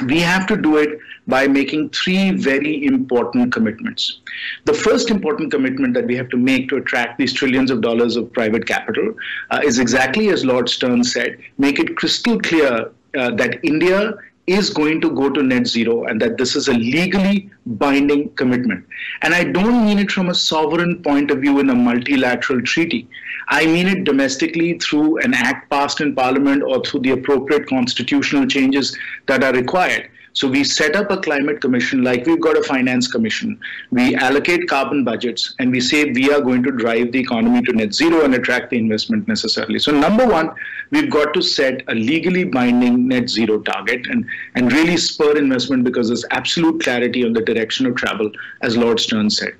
we 0.06 0.20
have 0.20 0.46
to 0.46 0.56
do 0.56 0.76
it 0.78 0.98
by 1.26 1.46
making 1.46 1.90
three 1.90 2.30
very 2.30 2.86
important 2.86 3.52
commitments. 3.52 4.20
The 4.64 4.72
first 4.72 5.10
important 5.10 5.50
commitment 5.50 5.94
that 5.94 6.06
we 6.06 6.16
have 6.16 6.28
to 6.30 6.36
make 6.36 6.68
to 6.70 6.76
attract 6.76 7.18
these 7.18 7.32
trillions 7.32 7.70
of 7.70 7.80
dollars 7.80 8.16
of 8.16 8.32
private 8.32 8.66
capital 8.66 9.14
uh, 9.50 9.60
is 9.62 9.78
exactly 9.78 10.30
as 10.30 10.44
Lord 10.44 10.68
Stern 10.68 11.04
said 11.04 11.38
make 11.58 11.78
it 11.78 11.96
crystal 11.96 12.40
clear 12.40 12.90
uh, 13.18 13.30
that 13.32 13.58
India 13.62 14.14
is 14.50 14.70
going 14.70 15.00
to 15.00 15.10
go 15.10 15.30
to 15.30 15.42
net 15.42 15.66
zero 15.66 16.04
and 16.04 16.20
that 16.20 16.36
this 16.36 16.56
is 16.56 16.68
a 16.68 16.72
legally 16.72 17.50
binding 17.66 18.30
commitment. 18.34 18.84
And 19.22 19.34
I 19.34 19.44
don't 19.44 19.84
mean 19.84 19.98
it 19.98 20.10
from 20.10 20.28
a 20.28 20.34
sovereign 20.34 21.02
point 21.02 21.30
of 21.30 21.38
view 21.40 21.60
in 21.60 21.70
a 21.70 21.74
multilateral 21.74 22.62
treaty. 22.62 23.08
I 23.48 23.66
mean 23.66 23.86
it 23.86 24.04
domestically 24.04 24.78
through 24.78 25.18
an 25.18 25.34
act 25.34 25.70
passed 25.70 26.00
in 26.00 26.14
parliament 26.14 26.62
or 26.62 26.82
through 26.84 27.00
the 27.00 27.10
appropriate 27.10 27.68
constitutional 27.68 28.46
changes 28.46 28.96
that 29.26 29.44
are 29.44 29.52
required. 29.52 30.10
So 30.32 30.48
we 30.48 30.62
set 30.64 30.94
up 30.94 31.10
a 31.10 31.18
climate 31.18 31.60
commission 31.60 32.04
like 32.04 32.26
we've 32.26 32.40
got 32.40 32.56
a 32.56 32.62
finance 32.62 33.08
commission. 33.08 33.58
We 33.90 34.14
allocate 34.14 34.68
carbon 34.68 35.04
budgets 35.04 35.54
and 35.58 35.70
we 35.72 35.80
say 35.80 36.04
we 36.12 36.32
are 36.32 36.40
going 36.40 36.62
to 36.62 36.70
drive 36.70 37.12
the 37.12 37.18
economy 37.18 37.62
to 37.62 37.72
net 37.72 37.92
zero 37.92 38.24
and 38.24 38.34
attract 38.34 38.70
the 38.70 38.78
investment 38.78 39.26
necessarily. 39.26 39.78
So 39.78 39.92
number 39.92 40.26
one, 40.26 40.50
we've 40.90 41.10
got 41.10 41.34
to 41.34 41.42
set 41.42 41.82
a 41.88 41.94
legally 41.94 42.44
binding 42.44 43.08
net 43.08 43.28
zero 43.28 43.60
target 43.60 44.06
and, 44.06 44.24
and 44.54 44.72
really 44.72 44.96
spur 44.96 45.36
investment 45.36 45.84
because 45.84 46.08
there's 46.08 46.24
absolute 46.30 46.82
clarity 46.82 47.24
on 47.24 47.32
the 47.32 47.42
direction 47.42 47.86
of 47.86 47.96
travel, 47.96 48.30
as 48.62 48.76
Lord 48.76 49.00
Stern 49.00 49.30
said. 49.30 49.54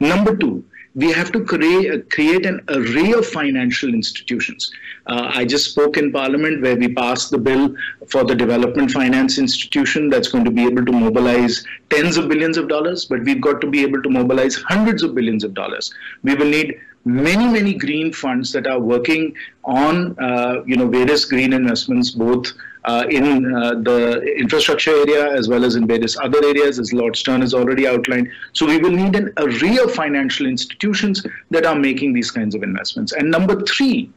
Number 0.00 0.36
two, 0.36 0.64
we 0.94 1.12
have 1.12 1.30
to 1.32 1.44
create, 1.44 2.10
create 2.10 2.44
an 2.46 2.60
array 2.68 3.12
of 3.12 3.26
financial 3.26 3.94
institutions. 3.94 4.72
Uh, 5.06 5.30
I 5.32 5.44
just 5.44 5.70
spoke 5.70 5.96
in 5.96 6.10
Parliament 6.10 6.62
where 6.62 6.76
we 6.76 6.92
passed 6.92 7.30
the 7.30 7.38
bill 7.38 7.74
for 8.08 8.24
the 8.24 8.34
Development 8.34 8.90
Finance 8.90 9.38
Institution 9.38 10.08
that's 10.08 10.28
going 10.28 10.44
to 10.44 10.50
be 10.50 10.64
able 10.64 10.84
to 10.84 10.92
mobilize 10.92 11.64
tens 11.90 12.16
of 12.16 12.28
billions 12.28 12.56
of 12.58 12.68
dollars, 12.68 13.04
but 13.04 13.22
we've 13.22 13.40
got 13.40 13.60
to 13.60 13.68
be 13.68 13.82
able 13.82 14.02
to 14.02 14.10
mobilize 14.10 14.56
hundreds 14.56 15.02
of 15.02 15.14
billions 15.14 15.44
of 15.44 15.54
dollars. 15.54 15.92
We 16.22 16.34
will 16.34 16.46
need 16.46 16.80
many 17.04 17.46
many 17.46 17.72
green 17.72 18.12
funds 18.12 18.52
that 18.52 18.66
are 18.66 18.78
working 18.78 19.34
on 19.64 20.18
uh, 20.18 20.62
you 20.66 20.76
know 20.76 20.86
various 20.86 21.24
green 21.24 21.52
investments 21.52 22.10
both 22.10 22.52
uh, 22.84 23.04
in 23.10 23.54
uh, 23.54 23.74
the 23.74 24.22
infrastructure 24.38 24.90
area 24.90 25.32
as 25.32 25.48
well 25.48 25.64
as 25.64 25.76
in 25.76 25.86
various 25.86 26.18
other 26.18 26.42
areas, 26.44 26.78
as 26.78 26.92
Lord 26.92 27.16
Stern 27.16 27.40
has 27.40 27.54
already 27.54 27.86
outlined. 27.86 28.28
So 28.52 28.66
we 28.66 28.78
will 28.78 28.90
need 28.90 29.16
an 29.16 29.32
array 29.36 29.78
of 29.78 29.94
financial 29.94 30.46
institutions 30.46 31.24
that 31.50 31.66
are 31.66 31.74
making 31.74 32.12
these 32.12 32.30
kinds 32.30 32.54
of 32.54 32.62
investments. 32.62 33.12
And 33.12 33.30
number 33.30 33.62
three, 33.62 34.10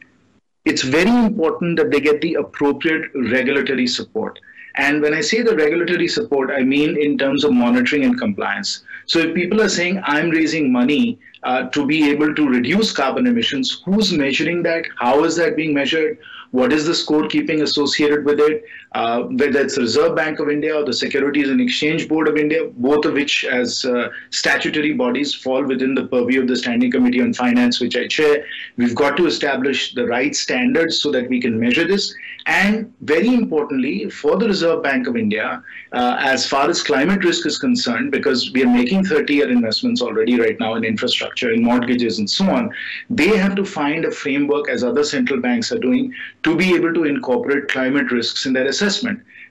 it's 0.64 0.82
very 0.82 1.10
important 1.10 1.76
that 1.78 1.90
they 1.90 2.00
get 2.00 2.20
the 2.22 2.34
appropriate 2.34 3.10
regulatory 3.14 3.86
support. 3.86 4.38
And 4.76 5.02
when 5.02 5.14
I 5.14 5.20
say 5.20 5.42
the 5.42 5.54
regulatory 5.54 6.08
support, 6.08 6.50
I 6.50 6.62
mean 6.62 6.96
in 6.96 7.16
terms 7.16 7.44
of 7.44 7.52
monitoring 7.52 8.04
and 8.04 8.18
compliance. 8.18 8.82
So 9.06 9.20
if 9.20 9.34
people 9.34 9.60
are 9.62 9.68
saying, 9.68 10.00
I'm 10.04 10.30
raising 10.30 10.72
money 10.72 11.20
uh, 11.44 11.68
to 11.68 11.86
be 11.86 12.10
able 12.10 12.34
to 12.34 12.48
reduce 12.48 12.90
carbon 12.90 13.26
emissions, 13.26 13.82
who's 13.84 14.12
measuring 14.12 14.62
that? 14.64 14.86
How 14.98 15.22
is 15.24 15.36
that 15.36 15.54
being 15.54 15.74
measured? 15.74 16.18
What 16.54 16.72
is 16.72 16.86
the 16.86 16.92
scorekeeping 16.92 17.62
associated 17.62 18.24
with 18.24 18.38
it? 18.38 18.62
Uh, 18.94 19.22
whether 19.22 19.60
it's 19.60 19.74
the 19.74 19.80
Reserve 19.80 20.14
Bank 20.14 20.38
of 20.38 20.48
India 20.48 20.72
or 20.72 20.84
the 20.84 20.92
Securities 20.92 21.48
and 21.48 21.60
Exchange 21.60 22.08
Board 22.08 22.28
of 22.28 22.36
India, 22.36 22.70
both 22.76 23.04
of 23.04 23.14
which, 23.14 23.44
as 23.44 23.84
uh, 23.84 24.08
statutory 24.30 24.92
bodies, 24.92 25.34
fall 25.34 25.64
within 25.64 25.96
the 25.96 26.06
purview 26.06 26.42
of 26.42 26.46
the 26.46 26.54
Standing 26.54 26.92
Committee 26.92 27.20
on 27.20 27.34
Finance, 27.34 27.80
which 27.80 27.96
I 27.96 28.06
chair. 28.06 28.44
We've 28.76 28.94
got 28.94 29.16
to 29.16 29.26
establish 29.26 29.94
the 29.94 30.06
right 30.06 30.34
standards 30.36 31.00
so 31.00 31.10
that 31.10 31.28
we 31.28 31.40
can 31.40 31.58
measure 31.58 31.84
this. 31.84 32.14
And 32.46 32.94
very 33.00 33.34
importantly, 33.34 34.10
for 34.10 34.36
the 34.36 34.46
Reserve 34.46 34.84
Bank 34.84 35.08
of 35.08 35.16
India, 35.16 35.60
uh, 35.92 36.16
as 36.20 36.46
far 36.46 36.70
as 36.70 36.80
climate 36.80 37.24
risk 37.24 37.46
is 37.46 37.58
concerned, 37.58 38.12
because 38.12 38.52
we 38.52 38.62
are 38.62 38.70
making 38.70 39.06
30 39.06 39.34
year 39.34 39.50
investments 39.50 40.02
already 40.02 40.38
right 40.38 40.60
now 40.60 40.74
in 40.74 40.84
infrastructure, 40.84 41.50
in 41.50 41.64
mortgages, 41.64 42.20
and 42.20 42.30
so 42.30 42.48
on, 42.48 42.70
they 43.10 43.36
have 43.36 43.56
to 43.56 43.64
find 43.64 44.04
a 44.04 44.10
framework, 44.12 44.68
as 44.68 44.84
other 44.84 45.02
central 45.02 45.40
banks 45.40 45.72
are 45.72 45.80
doing, 45.80 46.14
to 46.44 46.54
be 46.54 46.76
able 46.76 46.94
to 46.94 47.04
incorporate 47.04 47.66
climate 47.66 48.12
risks 48.12 48.46
in 48.46 48.52
their 48.52 48.66
assessment. 48.66 48.83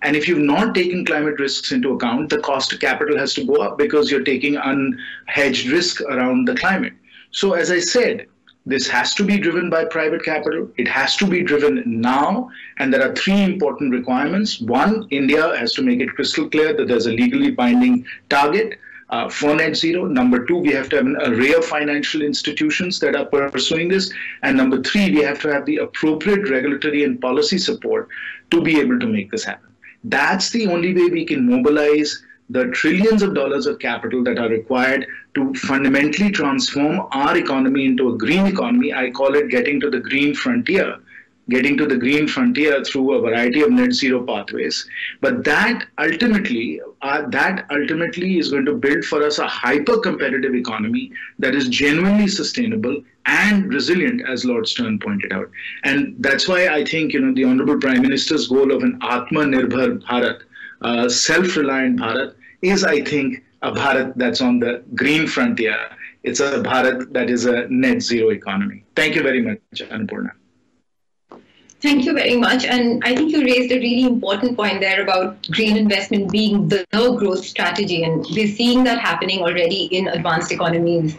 And 0.03 0.15
if 0.15 0.27
you've 0.27 0.39
not 0.39 0.75
taken 0.75 1.05
climate 1.05 1.39
risks 1.39 1.71
into 1.71 1.93
account, 1.93 2.29
the 2.29 2.39
cost 2.39 2.73
of 2.73 2.79
capital 2.79 3.17
has 3.17 3.33
to 3.35 3.45
go 3.45 3.55
up 3.55 3.77
because 3.77 4.11
you're 4.11 4.23
taking 4.23 4.55
unhedged 4.55 5.71
risk 5.71 6.01
around 6.01 6.45
the 6.45 6.55
climate. 6.55 6.93
So, 7.31 7.53
as 7.53 7.71
I 7.71 7.79
said, 7.79 8.27
this 8.65 8.87
has 8.87 9.13
to 9.15 9.23
be 9.23 9.39
driven 9.39 9.69
by 9.69 9.85
private 9.85 10.23
capital. 10.23 10.69
It 10.77 10.87
has 10.87 11.15
to 11.17 11.27
be 11.27 11.41
driven 11.43 11.83
now. 11.85 12.49
And 12.79 12.93
there 12.93 13.01
are 13.01 13.13
three 13.15 13.41
important 13.43 13.91
requirements. 13.91 14.61
One, 14.61 15.07
India 15.09 15.57
has 15.57 15.73
to 15.73 15.81
make 15.81 15.99
it 15.99 16.15
crystal 16.15 16.49
clear 16.49 16.73
that 16.73 16.87
there's 16.87 17.07
a 17.07 17.11
legally 17.11 17.51
binding 17.51 18.05
target. 18.29 18.79
Uh, 19.13 19.29
for 19.29 19.55
net 19.55 19.75
zero. 19.75 20.05
Number 20.05 20.43
two, 20.45 20.57
we 20.57 20.71
have 20.73 20.89
to 20.89 20.95
have 20.97 21.05
an 21.05 21.17
array 21.29 21.53
of 21.53 21.65
financial 21.65 22.21
institutions 22.23 22.99
that 22.99 23.15
are 23.15 23.25
pursuing 23.49 23.87
this. 23.87 24.11
And 24.41 24.57
number 24.57 24.81
three, 24.81 25.11
we 25.11 25.21
have 25.21 25.39
to 25.41 25.53
have 25.53 25.65
the 25.65 25.77
appropriate 25.77 26.49
regulatory 26.49 27.03
and 27.03 27.21
policy 27.21 27.59
support 27.59 28.09
to 28.51 28.61
be 28.61 28.79
able 28.79 28.99
to 28.99 29.05
make 29.05 29.29
this 29.29 29.43
happen. 29.43 29.69
That's 30.03 30.49
the 30.49 30.65
only 30.67 30.93
way 30.95 31.09
we 31.11 31.25
can 31.25 31.47
mobilize 31.47 32.23
the 32.49 32.65
trillions 32.79 33.21
of 33.21 33.35
dollars 33.35 33.67
of 33.67 33.79
capital 33.79 34.23
that 34.23 34.39
are 34.39 34.49
required 34.49 35.05
to 35.35 35.53
fundamentally 35.53 36.31
transform 36.31 37.07
our 37.11 37.37
economy 37.37 37.85
into 37.85 38.09
a 38.09 38.17
green 38.17 38.47
economy. 38.47 38.93
I 38.93 39.11
call 39.11 39.35
it 39.35 39.49
getting 39.49 39.79
to 39.81 39.91
the 39.91 39.99
green 39.99 40.33
frontier 40.33 40.97
getting 41.49 41.77
to 41.77 41.85
the 41.85 41.97
green 41.97 42.27
frontier 42.27 42.83
through 42.83 43.13
a 43.13 43.21
variety 43.21 43.61
of 43.61 43.71
net 43.71 43.93
zero 43.93 44.23
pathways. 44.25 44.87
But 45.21 45.43
that 45.43 45.85
ultimately, 45.97 46.81
uh, 47.01 47.27
that 47.29 47.65
ultimately 47.69 48.37
is 48.37 48.49
going 48.49 48.65
to 48.65 48.73
build 48.73 49.03
for 49.05 49.23
us 49.23 49.39
a 49.39 49.47
hyper 49.47 49.99
competitive 49.99 50.55
economy 50.55 51.11
that 51.39 51.55
is 51.55 51.67
genuinely 51.67 52.27
sustainable 52.27 53.03
and 53.25 53.73
resilient, 53.73 54.21
as 54.27 54.45
Lord 54.45 54.67
Stern 54.67 54.99
pointed 54.99 55.31
out. 55.33 55.49
And 55.83 56.15
that's 56.19 56.47
why 56.47 56.67
I 56.69 56.85
think 56.85 57.13
you 57.13 57.21
know 57.21 57.33
the 57.33 57.45
Honorable 57.45 57.79
Prime 57.79 58.01
Minister's 58.01 58.47
goal 58.47 58.71
of 58.71 58.83
an 58.83 58.99
Atma 59.01 59.41
Nirbhar 59.41 60.01
Bharat, 60.03 60.41
uh, 60.81 61.09
self-reliant 61.09 61.99
Bharat, 61.99 62.35
is 62.61 62.83
I 62.83 63.01
think 63.01 63.43
a 63.61 63.71
Bharat 63.71 64.13
that's 64.15 64.41
on 64.41 64.59
the 64.59 64.83
green 64.95 65.27
frontier. 65.27 65.77
It's 66.23 66.39
a 66.39 66.61
Bharat 66.63 67.11
that 67.13 67.29
is 67.29 67.45
a 67.45 67.67
net 67.69 68.01
zero 68.01 68.29
economy. 68.29 68.85
Thank 68.95 69.15
you 69.15 69.23
very 69.23 69.41
much, 69.41 69.59
Annapurna. 69.73 70.31
Thank 71.83 72.05
you 72.05 72.13
very 72.13 72.37
much. 72.37 72.63
And 72.63 73.03
I 73.03 73.13
think 73.13 73.33
you 73.33 73.43
raised 73.43 73.69
a 73.73 73.77
really 73.77 74.03
important 74.03 74.55
point 74.55 74.79
there 74.79 75.03
about 75.03 75.45
green 75.51 75.75
investment 75.75 76.31
being 76.31 76.69
the 76.69 76.85
growth 76.91 77.45
strategy. 77.45 78.05
And 78.05 78.25
we're 78.31 78.47
seeing 78.47 78.85
that 78.85 78.99
happening 78.99 79.41
already 79.41 79.87
in 79.91 80.07
advanced 80.07 80.53
economies. 80.53 81.17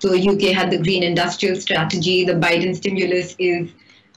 So 0.00 0.12
UK 0.12 0.52
had 0.52 0.72
the 0.72 0.78
green 0.78 1.04
industrial 1.04 1.54
strategy. 1.60 2.24
The 2.24 2.32
Biden 2.32 2.74
stimulus 2.74 3.36
is 3.38 3.70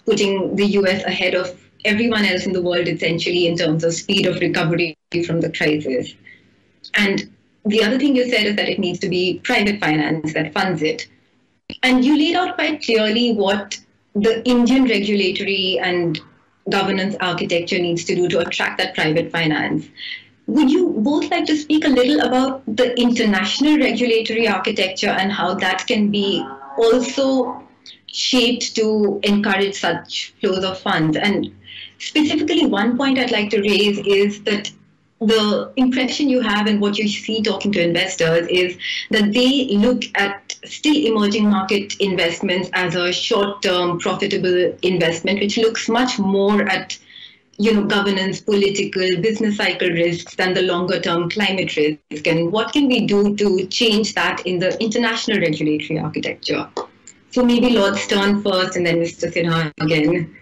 putting 0.03 0.55
the 0.55 0.65
US 0.79 1.03
ahead 1.03 1.35
of 1.35 1.63
everyone 1.85 2.25
else 2.25 2.47
in 2.47 2.53
the 2.53 2.62
world, 2.63 2.88
essentially, 2.88 3.45
in 3.45 3.55
terms 3.55 3.83
of 3.83 3.93
speed 3.93 4.25
of 4.25 4.39
recovery 4.39 4.97
from 5.27 5.41
the 5.41 5.51
crisis. 5.51 6.15
And 6.95 7.31
the 7.65 7.83
other 7.83 8.00
thing 8.00 8.15
you 8.15 8.27
said 8.31 8.47
is 8.47 8.55
that 8.55 8.67
it 8.67 8.79
needs 8.79 8.97
to 8.97 9.09
be 9.09 9.41
private 9.43 9.79
finance 9.79 10.33
that 10.33 10.53
funds 10.53 10.81
it. 10.81 11.07
And 11.83 12.03
you 12.03 12.17
laid 12.17 12.35
out 12.35 12.55
quite 12.55 12.81
clearly 12.81 13.33
what 13.33 13.79
the 14.15 14.46
Indian 14.48 14.84
regulatory 14.84 15.79
and 15.79 16.20
governance 16.70 17.15
architecture 17.20 17.79
needs 17.79 18.03
to 18.05 18.15
do 18.15 18.27
to 18.29 18.39
attract 18.39 18.77
that 18.77 18.96
private 18.96 19.32
finance. 19.32 19.88
Would 20.48 20.70
you 20.70 20.89
both 20.98 21.32
like 21.32 21.46
to 21.46 21.58
speak 21.58 21.86
a 21.86 21.89
little 21.89 22.22
about 22.22 22.63
the 22.65 23.00
international 23.00 23.77
regulatory 23.77 24.48
architecture 24.48 25.08
and 25.10 25.32
how 25.32 25.53
that 25.55 25.88
can 25.88 26.12
be 26.12 26.46
also 26.77 27.63
shaped 28.08 28.75
to 28.75 29.20
encourage 29.24 29.75
such 29.75 30.34
flows 30.41 30.63
of 30.63 30.79
funds? 30.79 31.17
And 31.17 31.53
specifically, 32.00 32.65
one 32.65 32.98
point 32.98 33.20
I'd 33.20 33.32
like 33.32 33.50
to 33.51 33.62
raise 33.62 34.00
is 34.00 34.43
that 34.43 34.70
the 35.22 35.72
impression 35.77 36.27
you 36.27 36.41
have 36.41 36.67
and 36.67 36.82
what 36.82 36.98
you 36.98 37.08
see 37.08 37.41
talking 37.41 37.72
to 37.72 37.82
investors 37.82 38.46
is 38.50 38.77
that 39.12 39.32
they 39.32 39.67
look 39.77 40.03
at 40.15 40.42
still 40.65 40.96
emerging 40.96 41.50
market 41.50 41.96
investments 42.00 42.70
as 42.74 42.96
a 42.96 43.12
short-term 43.12 44.00
profitable 44.00 44.77
investment, 44.82 45.39
which 45.39 45.58
looks 45.58 45.89
much 45.89 46.20
more 46.20 46.63
at 46.63 46.98
you 47.58 47.74
know, 47.74 47.84
governance, 47.84 48.41
political, 48.41 49.22
business 49.22 49.58
cycle 49.58 49.89
risks 49.89 50.36
than 50.36 50.53
the 50.53 50.62
longer 50.62 51.00
term 51.00 51.29
climate 51.29 51.75
risk. 51.75 52.27
And 52.27 52.51
what 52.51 52.74
can 52.74 52.88
we 52.88 53.05
do 53.05 53.36
to 53.36 53.67
change 53.67 54.15
that 54.15 54.46
in 54.46 54.60
the 54.60 54.82
international 54.82 55.39
regulatory 55.39 56.00
architecture? 56.00 56.67
So 57.32 57.43
maybe 57.43 57.70
Lord 57.70 57.96
Stern 57.98 58.41
first 58.41 58.75
and 58.75 58.86
then 58.86 58.98
Mr. 58.98 59.32
Sinha 59.32 59.72
again. 59.82 60.36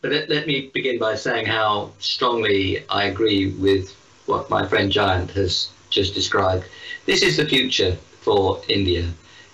But 0.00 0.12
let, 0.12 0.28
let 0.28 0.46
me 0.46 0.70
begin 0.72 0.98
by 0.98 1.16
saying 1.16 1.46
how 1.46 1.92
strongly 1.98 2.84
I 2.88 3.04
agree 3.04 3.52
with 3.52 3.94
what 4.26 4.48
my 4.48 4.66
friend 4.66 4.92
Jayant 4.92 5.30
has 5.32 5.70
just 5.90 6.14
described. 6.14 6.66
This 7.06 7.22
is 7.22 7.36
the 7.36 7.46
future 7.46 7.96
for 8.20 8.60
India. 8.68 9.08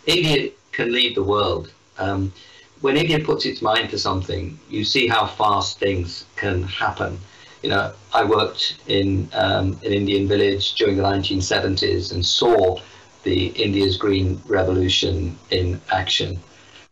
India 0.06 0.50
can 0.72 0.92
lead 0.92 1.14
the 1.14 1.22
world. 1.22 1.70
Um, 1.98 2.32
when 2.80 2.96
India 2.96 3.18
puts 3.20 3.46
its 3.46 3.62
mind 3.62 3.90
to 3.90 3.98
something, 3.98 4.58
you 4.68 4.84
see 4.84 5.06
how 5.06 5.26
fast 5.26 5.78
things 5.78 6.26
can 6.36 6.62
happen. 6.64 7.18
You 7.62 7.70
know, 7.70 7.92
I 8.12 8.24
worked 8.24 8.76
in 8.88 9.28
um, 9.32 9.78
an 9.84 9.92
Indian 9.92 10.28
village 10.28 10.74
during 10.74 10.96
the 10.96 11.02
1970s 11.02 12.12
and 12.12 12.24
saw 12.24 12.78
the 13.22 13.46
India's 13.46 13.96
green 13.96 14.42
revolution 14.46 15.38
in 15.50 15.80
action. 15.90 16.38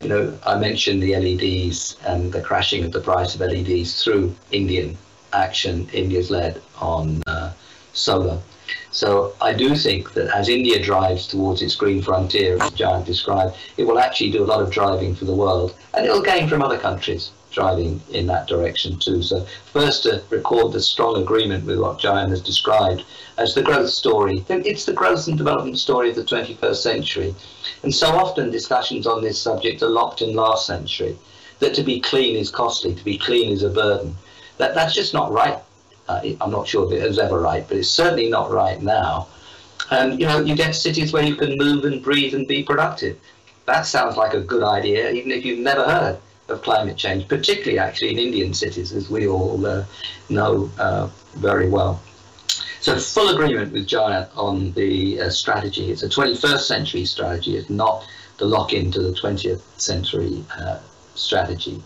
You 0.00 0.08
know, 0.08 0.38
I 0.46 0.58
mentioned 0.58 1.02
the 1.02 1.14
LEDs 1.14 1.96
and 2.06 2.32
the 2.32 2.40
crashing 2.40 2.84
of 2.84 2.92
the 2.92 3.00
price 3.00 3.34
of 3.34 3.42
LEDs 3.42 4.02
through 4.02 4.34
Indian 4.50 4.96
action. 5.34 5.88
India's 5.92 6.30
led 6.30 6.62
on 6.80 7.22
uh, 7.26 7.52
solar. 7.92 8.40
So 8.90 9.34
I 9.40 9.54
do 9.54 9.74
think 9.74 10.12
that 10.12 10.28
as 10.36 10.48
India 10.48 10.82
drives 10.82 11.26
towards 11.26 11.62
its 11.62 11.74
green 11.74 12.02
frontier, 12.02 12.54
as 12.62 12.70
Jayant 12.72 13.06
described, 13.06 13.56
it 13.76 13.84
will 13.84 13.98
actually 13.98 14.30
do 14.30 14.44
a 14.44 14.50
lot 14.52 14.60
of 14.60 14.70
driving 14.70 15.14
for 15.14 15.24
the 15.24 15.34
world, 15.34 15.74
and 15.94 16.04
it'll 16.04 16.22
gain 16.22 16.46
from 16.46 16.62
other 16.62 16.78
countries 16.78 17.30
driving 17.50 18.00
in 18.10 18.26
that 18.26 18.46
direction 18.46 18.98
too. 18.98 19.22
So 19.22 19.46
first 19.72 20.02
to 20.04 20.22
record 20.30 20.72
the 20.72 20.80
strong 20.80 21.20
agreement 21.20 21.64
with 21.64 21.78
what 21.78 21.98
Jayant 21.98 22.30
has 22.30 22.40
described 22.40 23.04
as 23.38 23.54
the 23.54 23.62
growth 23.62 23.90
story. 23.90 24.44
It's 24.48 24.84
the 24.84 24.92
growth 24.92 25.26
and 25.26 25.38
development 25.38 25.78
story 25.78 26.10
of 26.10 26.16
the 26.16 26.24
21st 26.24 26.76
century. 26.76 27.34
And 27.82 27.94
so 27.94 28.08
often 28.08 28.50
discussions 28.50 29.06
on 29.06 29.22
this 29.22 29.40
subject 29.40 29.82
are 29.82 29.88
locked 29.88 30.22
in 30.22 30.34
last 30.34 30.66
century, 30.66 31.16
that 31.60 31.74
to 31.74 31.82
be 31.82 32.00
clean 32.00 32.36
is 32.36 32.50
costly, 32.50 32.94
to 32.94 33.04
be 33.04 33.18
clean 33.18 33.52
is 33.52 33.62
a 33.62 33.68
burden. 33.70 34.16
That, 34.58 34.74
that's 34.74 34.94
just 34.94 35.14
not 35.14 35.32
right 35.32 35.58
uh, 36.08 36.20
I'm 36.40 36.50
not 36.50 36.66
sure 36.66 36.92
if 36.92 37.00
it 37.00 37.06
was 37.06 37.18
ever 37.18 37.40
right, 37.40 37.66
but 37.66 37.76
it's 37.76 37.88
certainly 37.88 38.28
not 38.28 38.50
right 38.50 38.80
now. 38.80 39.28
And 39.90 40.18
you 40.20 40.26
know, 40.26 40.40
you 40.40 40.56
get 40.56 40.74
cities 40.74 41.12
where 41.12 41.22
you 41.22 41.36
can 41.36 41.56
move 41.56 41.84
and 41.84 42.02
breathe 42.02 42.34
and 42.34 42.46
be 42.46 42.62
productive. 42.62 43.18
That 43.66 43.82
sounds 43.82 44.16
like 44.16 44.34
a 44.34 44.40
good 44.40 44.62
idea, 44.62 45.10
even 45.10 45.30
if 45.30 45.44
you've 45.44 45.60
never 45.60 45.84
heard 45.84 46.18
of 46.48 46.62
climate 46.62 46.96
change, 46.96 47.28
particularly 47.28 47.78
actually 47.78 48.10
in 48.10 48.18
Indian 48.18 48.54
cities, 48.54 48.92
as 48.92 49.08
we 49.08 49.28
all 49.28 49.64
uh, 49.66 49.84
know 50.28 50.70
uh, 50.78 51.08
very 51.34 51.68
well. 51.68 52.00
So 52.80 52.98
full 52.98 53.28
agreement 53.28 53.72
with 53.72 53.86
Jayant 53.86 54.28
on 54.36 54.72
the 54.72 55.20
uh, 55.20 55.30
strategy. 55.30 55.92
It's 55.92 56.02
a 56.02 56.08
21st 56.08 56.60
century 56.60 57.04
strategy. 57.04 57.56
It's 57.56 57.70
not 57.70 58.04
the 58.38 58.46
lock-in 58.46 58.90
to 58.92 59.00
the 59.00 59.12
20th 59.12 59.62
century 59.80 60.44
uh, 60.58 60.80
strategy. 61.14 61.80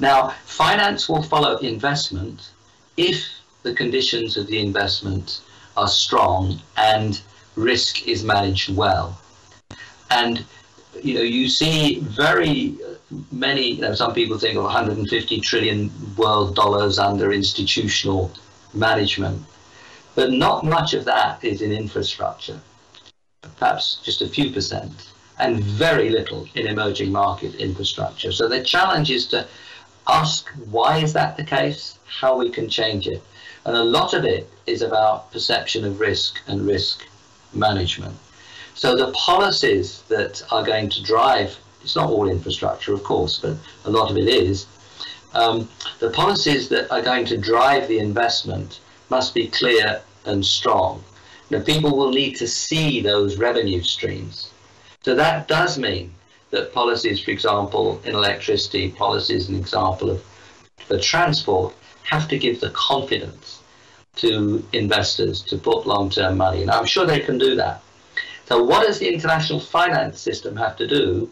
Now, 0.00 0.34
finance 0.44 1.08
will 1.08 1.22
follow 1.22 1.58
investment 1.58 2.50
if 2.96 3.24
the 3.62 3.74
conditions 3.74 4.36
of 4.36 4.46
the 4.46 4.58
investment 4.60 5.40
are 5.76 5.88
strong 5.88 6.60
and 6.76 7.20
risk 7.56 8.06
is 8.06 8.24
managed 8.24 8.74
well. 8.74 9.18
And 10.10 10.44
you 11.00 11.14
know, 11.14 11.22
you 11.22 11.48
see 11.48 12.00
very 12.00 12.76
many. 13.30 13.72
You 13.74 13.80
know, 13.82 13.94
some 13.94 14.12
people 14.12 14.38
think 14.38 14.56
of 14.56 14.64
150 14.64 15.40
trillion 15.40 15.90
world 16.16 16.54
dollars 16.54 16.98
under 16.98 17.32
institutional 17.32 18.30
management, 18.74 19.42
but 20.14 20.32
not 20.32 20.64
much 20.64 20.94
of 20.94 21.04
that 21.06 21.42
is 21.42 21.62
in 21.62 21.72
infrastructure. 21.72 22.60
Perhaps 23.58 24.00
just 24.04 24.22
a 24.22 24.28
few 24.28 24.52
percent, 24.52 25.12
and 25.38 25.62
very 25.64 26.10
little 26.10 26.46
in 26.54 26.66
emerging 26.66 27.10
market 27.10 27.54
infrastructure. 27.54 28.32
So 28.32 28.48
the 28.48 28.62
challenge 28.62 29.10
is 29.10 29.26
to 29.28 29.46
ask 30.06 30.48
why 30.70 30.98
is 30.98 31.12
that 31.14 31.36
the 31.36 31.44
case, 31.44 31.98
how 32.04 32.38
we 32.38 32.50
can 32.50 32.68
change 32.68 33.06
it. 33.06 33.22
And 33.64 33.76
a 33.76 33.84
lot 33.84 34.14
of 34.14 34.24
it 34.24 34.50
is 34.66 34.82
about 34.82 35.30
perception 35.32 35.84
of 35.84 36.00
risk 36.00 36.40
and 36.46 36.66
risk 36.66 37.06
management. 37.52 38.16
So 38.74 38.96
the 38.96 39.12
policies 39.12 40.02
that 40.08 40.42
are 40.50 40.64
going 40.64 40.88
to 40.90 41.02
drive, 41.02 41.56
it's 41.82 41.96
not 41.96 42.10
all 42.10 42.28
infrastructure, 42.28 42.92
of 42.92 43.04
course, 43.04 43.38
but 43.38 43.56
a 43.84 43.90
lot 43.90 44.10
of 44.10 44.16
it 44.16 44.28
is, 44.28 44.66
um, 45.34 45.68
the 46.00 46.10
policies 46.10 46.68
that 46.70 46.90
are 46.90 47.02
going 47.02 47.24
to 47.26 47.36
drive 47.36 47.88
the 47.88 47.98
investment 47.98 48.80
must 49.10 49.34
be 49.34 49.48
clear 49.48 50.02
and 50.24 50.44
strong. 50.44 51.02
Now, 51.50 51.60
people 51.60 51.96
will 51.96 52.10
need 52.10 52.36
to 52.36 52.48
see 52.48 53.00
those 53.00 53.36
revenue 53.36 53.82
streams. 53.82 54.50
So 55.02 55.14
that 55.14 55.48
does 55.48 55.78
mean 55.78 56.14
that 56.50 56.72
policies, 56.72 57.20
for 57.20 57.30
example, 57.30 58.00
in 58.04 58.14
electricity, 58.14 58.90
policies, 58.90 59.48
an 59.48 59.56
example 59.56 60.10
of 60.10 60.22
for 60.86 60.98
transport, 60.98 61.74
have 62.04 62.28
to 62.28 62.38
give 62.38 62.60
the 62.60 62.70
confidence 62.70 63.60
to 64.16 64.64
investors 64.72 65.40
to 65.42 65.56
put 65.56 65.86
long-term 65.86 66.36
money. 66.36 66.62
And 66.62 66.70
I'm 66.70 66.84
sure 66.84 67.06
they 67.06 67.20
can 67.20 67.38
do 67.38 67.54
that. 67.56 67.82
So 68.46 68.62
what 68.62 68.86
does 68.86 68.98
the 68.98 69.08
international 69.12 69.60
finance 69.60 70.20
system 70.20 70.56
have 70.56 70.76
to 70.76 70.86
do? 70.86 71.30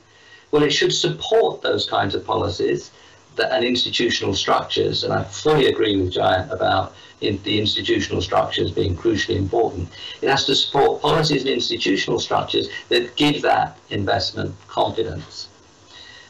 Well, 0.51 0.63
it 0.63 0.73
should 0.73 0.93
support 0.93 1.63
those 1.63 1.89
kinds 1.89 2.15
of 2.15 2.25
policies. 2.25 2.91
and 3.39 3.65
institutional 3.65 4.35
structures, 4.35 5.03
and 5.03 5.13
I 5.15 5.25
fully 5.25 5.67
agree 5.67 5.97
with 5.97 6.13
Jayant 6.13 6.51
about 6.51 6.95
in 7.21 7.41
the 7.43 7.59
institutional 7.59 8.21
structures 8.21 8.71
being 8.71 8.95
crucially 8.97 9.37
important. 9.37 9.89
It 10.21 10.29
has 10.29 10.45
to 10.47 10.55
support 10.55 11.01
policies 11.01 11.43
and 11.43 11.51
institutional 11.51 12.19
structures 12.19 12.69
that 12.89 13.17
give 13.17 13.41
that 13.43 13.79
investment 13.89 14.55
confidence. 14.69 15.49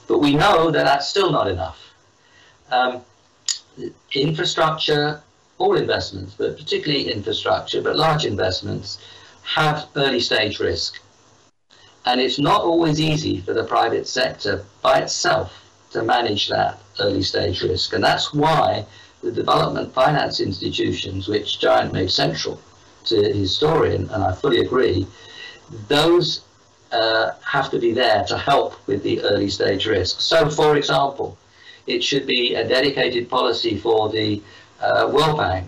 But 0.06 0.18
we 0.18 0.34
know 0.34 0.70
that 0.70 0.84
that's 0.84 1.08
still 1.08 1.30
not 1.32 1.48
enough. 1.48 1.80
Um, 2.70 3.02
infrastructure, 4.12 5.22
all 5.58 5.76
investments, 5.76 6.34
but 6.36 6.56
particularly 6.56 7.10
infrastructure, 7.10 7.82
but 7.82 7.96
large 7.96 8.24
investments, 8.24 8.98
have 9.42 9.88
early 9.96 10.20
stage 10.20 10.58
risk. 10.60 11.00
And 12.06 12.20
it's 12.20 12.38
not 12.38 12.62
always 12.62 13.00
easy 13.00 13.40
for 13.40 13.52
the 13.52 13.64
private 13.64 14.06
sector 14.08 14.64
by 14.82 15.00
itself 15.00 15.52
to 15.92 16.02
manage 16.02 16.48
that 16.48 16.78
early 17.00 17.22
stage 17.22 17.62
risk. 17.62 17.92
And 17.92 18.02
that's 18.02 18.32
why 18.32 18.86
the 19.22 19.32
development 19.32 19.92
finance 19.92 20.40
institutions, 20.40 21.28
which 21.28 21.60
Jayant 21.60 21.92
made 21.92 22.10
central 22.10 22.60
to 23.04 23.16
his 23.16 23.54
story, 23.54 23.94
and, 23.96 24.10
and 24.10 24.22
I 24.22 24.32
fully 24.32 24.60
agree, 24.60 25.06
those 25.88 26.42
uh, 26.92 27.32
have 27.44 27.70
to 27.70 27.78
be 27.78 27.92
there 27.92 28.24
to 28.24 28.38
help 28.38 28.86
with 28.86 29.02
the 29.02 29.20
early 29.22 29.48
stage 29.48 29.86
risk. 29.86 30.20
So, 30.20 30.48
for 30.48 30.76
example, 30.76 31.36
it 31.90 32.04
should 32.04 32.26
be 32.26 32.54
a 32.54 32.66
dedicated 32.66 33.28
policy 33.28 33.76
for 33.76 34.08
the 34.08 34.40
uh, 34.80 35.10
World 35.12 35.38
Bank, 35.38 35.66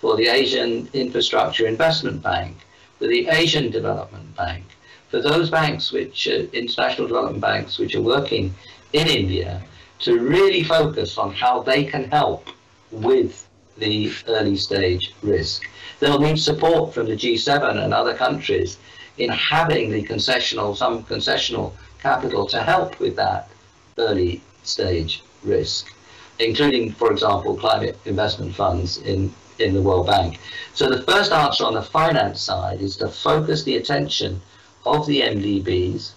for 0.00 0.16
the 0.16 0.28
Asian 0.28 0.88
Infrastructure 0.92 1.66
Investment 1.66 2.22
Bank, 2.22 2.56
for 2.98 3.06
the 3.06 3.26
Asian 3.28 3.70
Development 3.70 4.36
Bank, 4.36 4.64
for 5.08 5.20
those 5.20 5.50
banks 5.50 5.90
which, 5.90 6.28
uh, 6.28 6.44
international 6.52 7.08
development 7.08 7.40
banks, 7.40 7.78
which 7.78 7.94
are 7.94 8.02
working 8.02 8.54
in 8.92 9.08
India, 9.08 9.62
to 10.00 10.18
really 10.20 10.62
focus 10.62 11.16
on 11.16 11.32
how 11.32 11.62
they 11.62 11.84
can 11.84 12.04
help 12.10 12.48
with 12.90 13.48
the 13.78 14.12
early 14.28 14.56
stage 14.56 15.14
risk. 15.22 15.62
They'll 16.00 16.20
need 16.20 16.38
support 16.38 16.92
from 16.92 17.06
the 17.06 17.16
G7 17.16 17.82
and 17.82 17.94
other 17.94 18.14
countries 18.14 18.76
in 19.16 19.30
having 19.30 19.90
the 19.90 20.02
concessional, 20.02 20.76
some 20.76 21.04
concessional 21.04 21.72
capital 21.98 22.46
to 22.48 22.62
help 22.62 23.00
with 23.00 23.16
that 23.16 23.48
early 23.96 24.42
stage 24.64 25.22
risk, 25.44 25.94
including, 26.38 26.92
for 26.92 27.10
example, 27.10 27.56
climate 27.56 27.98
investment 28.04 28.54
funds 28.54 28.98
in, 28.98 29.32
in 29.58 29.74
the 29.74 29.82
World 29.82 30.06
Bank. 30.06 30.38
So 30.74 30.88
the 30.88 31.02
first 31.02 31.32
answer 31.32 31.64
on 31.64 31.74
the 31.74 31.82
finance 31.82 32.40
side 32.40 32.80
is 32.80 32.96
to 32.96 33.08
focus 33.08 33.64
the 33.64 33.76
attention 33.76 34.40
of 34.84 35.06
the 35.06 35.20
MDBs 35.20 36.12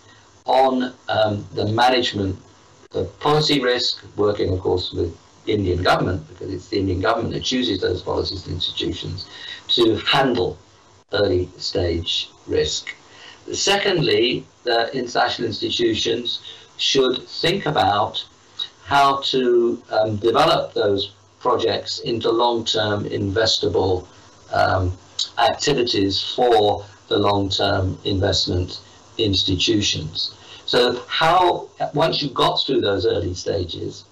on 0.45 0.93
um, 1.09 1.45
the 1.53 1.65
management 1.67 2.37
of 2.93 3.19
policy 3.19 3.61
risk, 3.61 4.03
working, 4.15 4.53
of 4.53 4.59
course, 4.59 4.91
with 4.93 5.15
Indian 5.47 5.83
government, 5.83 6.27
because 6.27 6.53
it's 6.53 6.69
the 6.69 6.79
Indian 6.79 7.01
government 7.01 7.33
that 7.33 7.43
chooses 7.43 7.81
those 7.81 8.01
policies 8.01 8.45
and 8.45 8.55
institutions, 8.55 9.27
to 9.67 9.95
handle 9.97 10.57
early 11.13 11.49
stage 11.57 12.29
risk. 12.47 12.95
Secondly, 13.51 14.45
the 14.63 14.91
international 14.95 15.47
institutions 15.47 16.41
should 16.77 17.27
think 17.27 17.65
about 17.65 18.25
how 18.85 19.17
to 19.17 19.81
um, 19.89 20.15
develop 20.17 20.73
those 20.73 21.11
projects 21.39 21.99
into 21.99 22.29
long-term 22.29 23.03
investable 23.05 24.05
um, 24.53 24.95
activities 25.39 26.21
for 26.35 26.85
the 27.07 27.17
long-term 27.17 27.97
investment 28.05 28.79
institutions. 29.17 30.35
So 30.67 31.01
how, 31.07 31.67
once 31.95 32.21
you've 32.21 32.35
got 32.35 32.57
through 32.57 32.81
those 32.81 33.07
early 33.07 33.33
stages, 33.33 34.05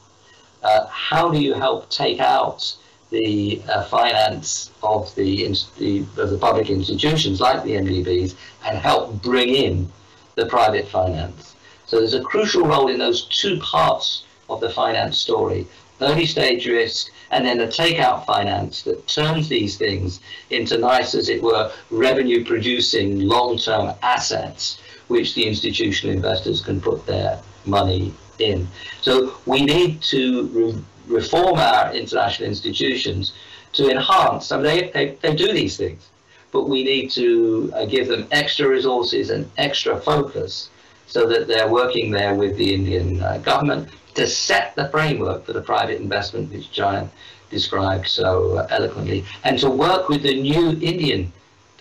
uh, 0.63 0.87
how 0.87 1.29
do 1.29 1.39
you 1.39 1.53
help 1.53 1.89
take 1.91 2.19
out 2.19 2.75
the 3.11 3.61
uh, 3.69 3.83
finance 3.83 4.71
of 4.81 5.13
the, 5.13 5.45
of 5.45 6.29
the 6.31 6.37
public 6.41 6.71
institutions 6.71 7.39
like 7.39 7.63
the 7.63 7.73
MDBs 7.73 8.35
and 8.65 8.77
help 8.79 9.21
bring 9.21 9.49
in 9.49 9.91
the 10.33 10.47
private 10.47 10.87
finance? 10.87 11.55
So 11.85 11.99
there's 11.99 12.15
a 12.15 12.23
crucial 12.23 12.65
role 12.65 12.87
in 12.87 12.97
those 12.97 13.25
two 13.25 13.59
parts 13.59 14.25
of 14.49 14.59
the 14.59 14.69
finance 14.69 15.17
story 15.17 15.67
early 16.01 16.25
stage 16.25 16.67
risk 16.67 17.11
and 17.31 17.45
then 17.45 17.57
the 17.57 17.67
takeout 17.67 18.25
finance 18.25 18.83
that 18.83 19.07
turns 19.07 19.47
these 19.49 19.77
things 19.77 20.19
into 20.49 20.77
nice, 20.77 21.15
as 21.15 21.29
it 21.29 21.41
were, 21.41 21.71
revenue 21.89 22.43
producing 22.45 23.19
long 23.21 23.57
term 23.57 23.93
assets 24.01 24.79
which 25.07 25.35
the 25.35 25.45
institutional 25.45 26.15
investors 26.15 26.61
can 26.61 26.79
put 26.79 27.05
their 27.05 27.39
money 27.65 28.13
in. 28.39 28.67
So 29.01 29.35
we 29.45 29.63
need 29.63 30.01
to 30.03 30.47
re- 30.47 30.83
reform 31.07 31.57
our 31.57 31.93
international 31.93 32.47
institutions 32.47 33.33
to 33.73 33.89
enhance. 33.89 34.51
I 34.51 34.57
mean, 34.57 34.65
they, 34.65 34.91
they, 34.91 35.17
they 35.21 35.35
do 35.35 35.51
these 35.51 35.77
things, 35.77 36.09
but 36.51 36.69
we 36.69 36.83
need 36.83 37.11
to 37.11 37.71
uh, 37.75 37.85
give 37.85 38.07
them 38.07 38.27
extra 38.31 38.67
resources 38.67 39.29
and 39.29 39.49
extra 39.57 39.99
focus 39.99 40.69
so 41.07 41.27
that 41.27 41.47
they're 41.47 41.69
working 41.69 42.11
there 42.11 42.35
with 42.35 42.57
the 42.57 42.73
Indian 42.73 43.21
uh, 43.21 43.37
government 43.39 43.89
to 44.15 44.27
set 44.27 44.75
the 44.75 44.89
framework 44.89 45.45
for 45.45 45.53
the 45.53 45.61
private 45.61 45.99
investment, 46.01 46.51
which 46.51 46.71
Jayant 46.71 47.09
described 47.49 48.07
so 48.07 48.57
uh, 48.57 48.67
eloquently, 48.69 49.25
and 49.43 49.57
to 49.59 49.69
work 49.69 50.09
with 50.09 50.23
the 50.23 50.41
new 50.41 50.71
Indian 50.81 51.31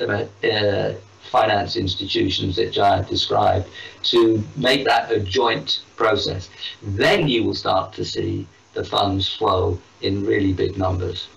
uh, 0.01 0.95
finance 1.31 1.77
institutions 1.77 2.57
that 2.57 2.73
Jayant 2.73 3.09
described 3.09 3.69
to 4.05 4.43
make 4.57 4.85
that 4.85 5.11
a 5.11 5.21
joint 5.21 5.81
process. 5.97 6.51
Then 6.83 7.29
you 7.29 7.45
will 7.45 7.55
start 7.55 7.93
to 7.95 8.05
see 8.05 8.47
the 8.75 8.85
funds 8.85 9.29
flow 9.29 9.79
in 10.01 10.27
really 10.27 10.53
big 10.53 10.77
numbers. 10.77 11.29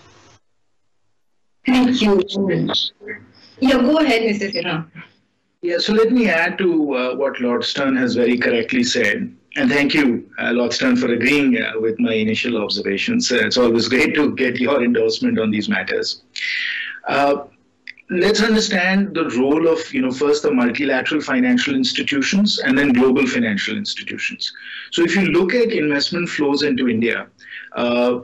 Thank 1.65 2.01
you. 2.01 2.21
Yeah, 3.59 3.79
go 3.79 3.97
ahead, 3.99 4.21
Mr. 4.23 4.53
Sinha. 4.53 4.85
Yeah, 5.61 5.79
so 5.79 5.93
let 5.93 6.11
me 6.11 6.29
add 6.29 6.57
to 6.59 6.93
uh, 6.93 7.15
what 7.15 7.39
Lord 7.39 7.63
Stern 7.63 7.95
has 7.95 8.15
very 8.15 8.37
correctly 8.37 8.83
said. 8.83 9.35
And 9.57 9.69
thank 9.69 9.93
you, 9.93 10.29
uh, 10.37 10.69
Stern, 10.69 10.97
for 10.97 11.13
agreeing 11.13 11.61
uh, 11.61 11.79
with 11.79 11.97
my 11.97 12.13
initial 12.13 12.61
observations. 12.61 13.31
Uh, 13.31 13.37
it's 13.37 13.57
always 13.57 13.87
great 13.87 14.13
to 14.15 14.35
get 14.35 14.57
your 14.59 14.83
endorsement 14.83 15.39
on 15.39 15.49
these 15.49 15.69
matters. 15.69 16.23
Uh, 17.07 17.45
let's 18.09 18.41
understand 18.41 19.15
the 19.15 19.29
role 19.29 19.67
of, 19.69 19.79
you 19.93 20.01
know, 20.01 20.11
first 20.11 20.43
the 20.43 20.51
multilateral 20.51 21.21
financial 21.21 21.73
institutions 21.73 22.59
and 22.59 22.77
then 22.77 22.91
global 22.91 23.25
financial 23.25 23.77
institutions. 23.77 24.51
So 24.91 25.03
if 25.03 25.15
you 25.15 25.27
look 25.27 25.53
at 25.53 25.71
investment 25.71 26.27
flows 26.27 26.63
into 26.63 26.89
India, 26.89 27.27
uh, 27.75 28.19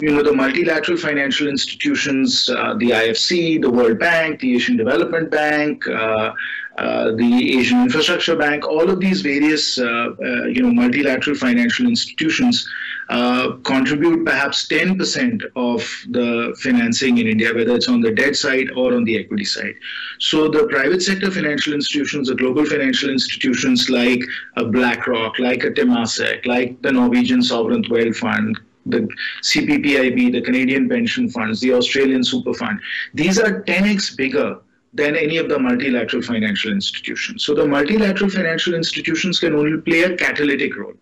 you 0.00 0.10
know, 0.10 0.22
the 0.22 0.32
multilateral 0.32 0.96
financial 0.96 1.48
institutions, 1.48 2.48
uh, 2.48 2.74
the 2.78 2.90
IFC, 2.90 3.60
the 3.60 3.70
World 3.70 3.98
Bank, 3.98 4.40
the 4.40 4.54
Asian 4.54 4.76
Development 4.76 5.30
Bank, 5.30 5.86
uh, 5.86 6.32
the 6.78 7.58
Asian 7.58 7.82
Infrastructure 7.82 8.36
Bank, 8.36 8.66
all 8.66 8.88
of 8.88 9.00
these 9.00 9.20
various, 9.20 9.78
uh, 9.78 9.84
uh, 9.84 10.44
you 10.44 10.62
know, 10.62 10.72
multilateral 10.72 11.36
financial 11.36 11.86
institutions 11.86 12.66
uh, 13.08 13.52
contribute 13.64 14.24
perhaps 14.24 14.66
10% 14.68 15.42
of 15.56 15.80
the 16.10 16.56
financing 16.62 17.18
in 17.18 17.26
India, 17.26 17.52
whether 17.54 17.74
it's 17.74 17.88
on 17.88 18.00
the 18.00 18.10
debt 18.10 18.36
side 18.36 18.70
or 18.76 18.94
on 18.94 19.04
the 19.04 19.18
equity 19.18 19.44
side. 19.44 19.74
So 20.18 20.48
the 20.48 20.66
private 20.68 21.02
sector 21.02 21.30
financial 21.30 21.74
institutions, 21.74 22.28
the 22.28 22.34
global 22.34 22.64
financial 22.64 23.10
institutions 23.10 23.90
like 23.90 24.22
a 24.56 24.64
BlackRock, 24.64 25.38
like 25.38 25.64
a 25.64 25.70
Temasek, 25.70 26.46
like 26.46 26.80
the 26.82 26.92
Norwegian 26.92 27.42
Sovereign 27.42 27.84
Wealth 27.90 28.16
Fund, 28.16 28.58
the 28.86 29.08
CPPIB, 29.42 30.32
the 30.32 30.40
Canadian 30.40 30.88
pension 30.88 31.28
funds, 31.28 31.60
the 31.60 31.72
Australian 31.74 32.24
super 32.24 32.54
fund. 32.54 32.80
These 33.14 33.38
are 33.38 33.62
10x 33.62 34.16
bigger 34.16 34.58
than 34.92 35.16
any 35.16 35.38
of 35.38 35.48
the 35.48 35.58
multilateral 35.58 36.22
financial 36.22 36.70
institutions. 36.70 37.44
So 37.44 37.54
the 37.54 37.66
multilateral 37.66 38.28
financial 38.28 38.74
institutions 38.74 39.38
can 39.38 39.54
only 39.54 39.80
play 39.80 40.02
a 40.02 40.16
catalytic 40.16 40.76
role. 40.76 40.94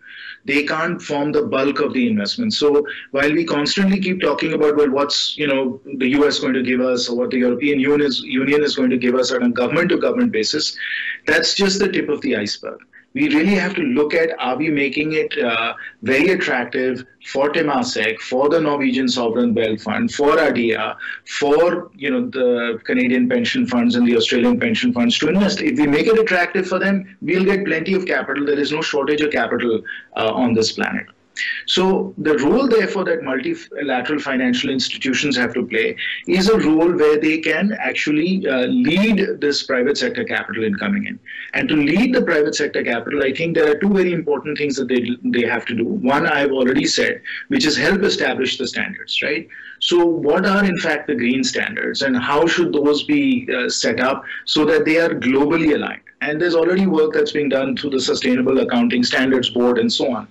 They 0.45 0.65
can't 0.65 1.03
form 1.03 1.33
the 1.33 1.43
bulk 1.43 1.81
of 1.81 1.93
the 1.93 2.09
investment. 2.09 2.55
So 2.55 2.87
while 3.11 3.33
we 3.33 3.45
constantly 3.45 4.01
keep 4.01 4.21
talking 4.21 4.53
about 4.53 4.77
well, 4.77 4.91
what's 4.91 5.37
you 5.37 5.47
know 5.47 5.81
the 5.99 6.09
US 6.21 6.39
going 6.39 6.55
to 6.55 6.63
give 6.63 6.81
us 6.81 7.09
or 7.09 7.17
what 7.17 7.31
the 7.31 7.39
European 7.39 7.81
Union 7.81 8.07
is, 8.07 8.21
Union 8.21 8.63
is 8.63 8.77
going 8.77 8.91
to 8.91 8.97
give 8.97 9.17
us 9.17 9.33
on 9.33 9.43
a 9.43 9.51
government 9.51 9.91
to 9.91 9.99
government 9.99 10.33
basis, 10.33 10.77
that's 11.27 11.55
just 11.55 11.79
the 11.79 11.91
tip 11.91 12.09
of 12.09 12.21
the 12.23 12.37
iceberg 12.37 12.79
we 13.15 13.29
really 13.29 13.55
have 13.55 13.75
to 13.75 13.83
look 13.83 14.15
at 14.15 14.31
are 14.39 14.57
we 14.57 14.69
making 14.69 15.15
it 15.15 15.37
uh, 15.39 15.75
very 16.03 16.29
attractive 16.29 17.05
for 17.27 17.51
Temasek, 17.51 18.19
for 18.21 18.49
the 18.49 18.61
Norwegian 18.61 19.09
Sovereign 19.09 19.53
Wealth 19.53 19.83
Fund, 19.83 20.13
for 20.13 20.39
ADIA, 20.39 20.97
for 21.39 21.91
you 21.97 22.11
know 22.11 22.29
the 22.29 22.81
Canadian 22.85 23.29
pension 23.29 23.67
funds 23.67 23.97
and 23.97 24.07
the 24.07 24.17
Australian 24.17 24.61
pension 24.61 24.93
funds 24.93 25.19
to 25.19 25.29
invest. 25.29 25.61
If 25.61 25.79
we 25.79 25.87
make 25.87 26.07
it 26.07 26.19
attractive 26.19 26.67
for 26.67 26.79
them, 26.79 27.17
we'll 27.21 27.45
get 27.45 27.65
plenty 27.65 27.95
of 27.95 28.07
capital. 28.07 28.47
There 28.47 28.59
is 28.59 28.73
no 28.73 28.81
shortage 28.81 29.21
of 29.21 29.33
capital 29.33 29.83
uh, 30.17 30.33
on 30.33 30.55
this 30.55 30.73
planet. 30.73 31.07
So 31.67 32.15
the 32.19 32.37
role, 32.39 32.69
therefore, 32.69 33.05
that 33.05 33.23
multilateral 33.23 34.21
financial 34.21 34.71
institutions 34.71 35.37
have 35.37 35.55
to 35.55 35.67
play 35.67 35.97
is 36.27 36.49
a 36.49 36.59
role 36.59 36.93
where 36.93 37.19
they 37.19 37.39
can 37.39 37.77
actually 37.81 38.47
uh, 38.47 38.67
lead 38.67 39.41
this 39.41 39.63
private 39.63 39.97
sector 39.97 40.25
capital 40.25 40.65
in 40.65 40.75
coming 40.75 41.07
in. 41.07 41.19
And 41.55 41.69
to 41.69 41.77
lead 41.77 42.15
the 42.15 42.23
private 42.23 42.55
sector 42.55 42.83
capital, 42.83 43.23
I 43.23 43.33
think 43.33 43.55
there 43.55 43.71
are 43.71 43.79
two 43.79 43.91
very 43.91 44.13
important 44.13 44.59
things 44.59 44.77
that 44.77 44.89
they 44.89 45.01
they 45.25 45.47
have 45.47 45.65
to 45.67 45.75
do. 45.75 45.85
One, 45.85 46.27
I've 46.27 46.53
already 46.53 46.87
said, 46.87 47.23
which 47.49 47.65
is 47.65 47.77
help 47.77 48.03
establish 48.03 48.59
the 48.59 48.67
standards, 48.67 49.21
right? 49.23 49.49
So, 49.81 50.05
what 50.05 50.45
are 50.45 50.65
in 50.65 50.79
fact 50.79 51.07
the 51.07 51.15
green 51.15 51.43
standards, 51.43 52.03
and 52.03 52.17
how 52.17 52.47
should 52.47 52.73
those 52.73 53.03
be 53.05 53.49
uh, 53.55 53.69
set 53.69 54.01
up 54.01 54.25
so 54.45 54.65
that 54.67 54.85
they 54.85 54.99
are 54.99 55.09
globally 55.09 55.75
aligned? 55.75 56.03
And 56.21 56.41
there's 56.41 56.55
already 56.55 56.87
work 56.87 57.15
that's 57.15 57.33
being 57.33 57.49
done 57.49 57.77
through 57.77 57.91
the 57.91 58.01
Sustainable 58.01 58.59
Accounting 58.61 59.03
Standards 59.03 59.49
Board 59.49 59.79
and 59.79 59.91
so 59.91 60.13
on. 60.13 60.29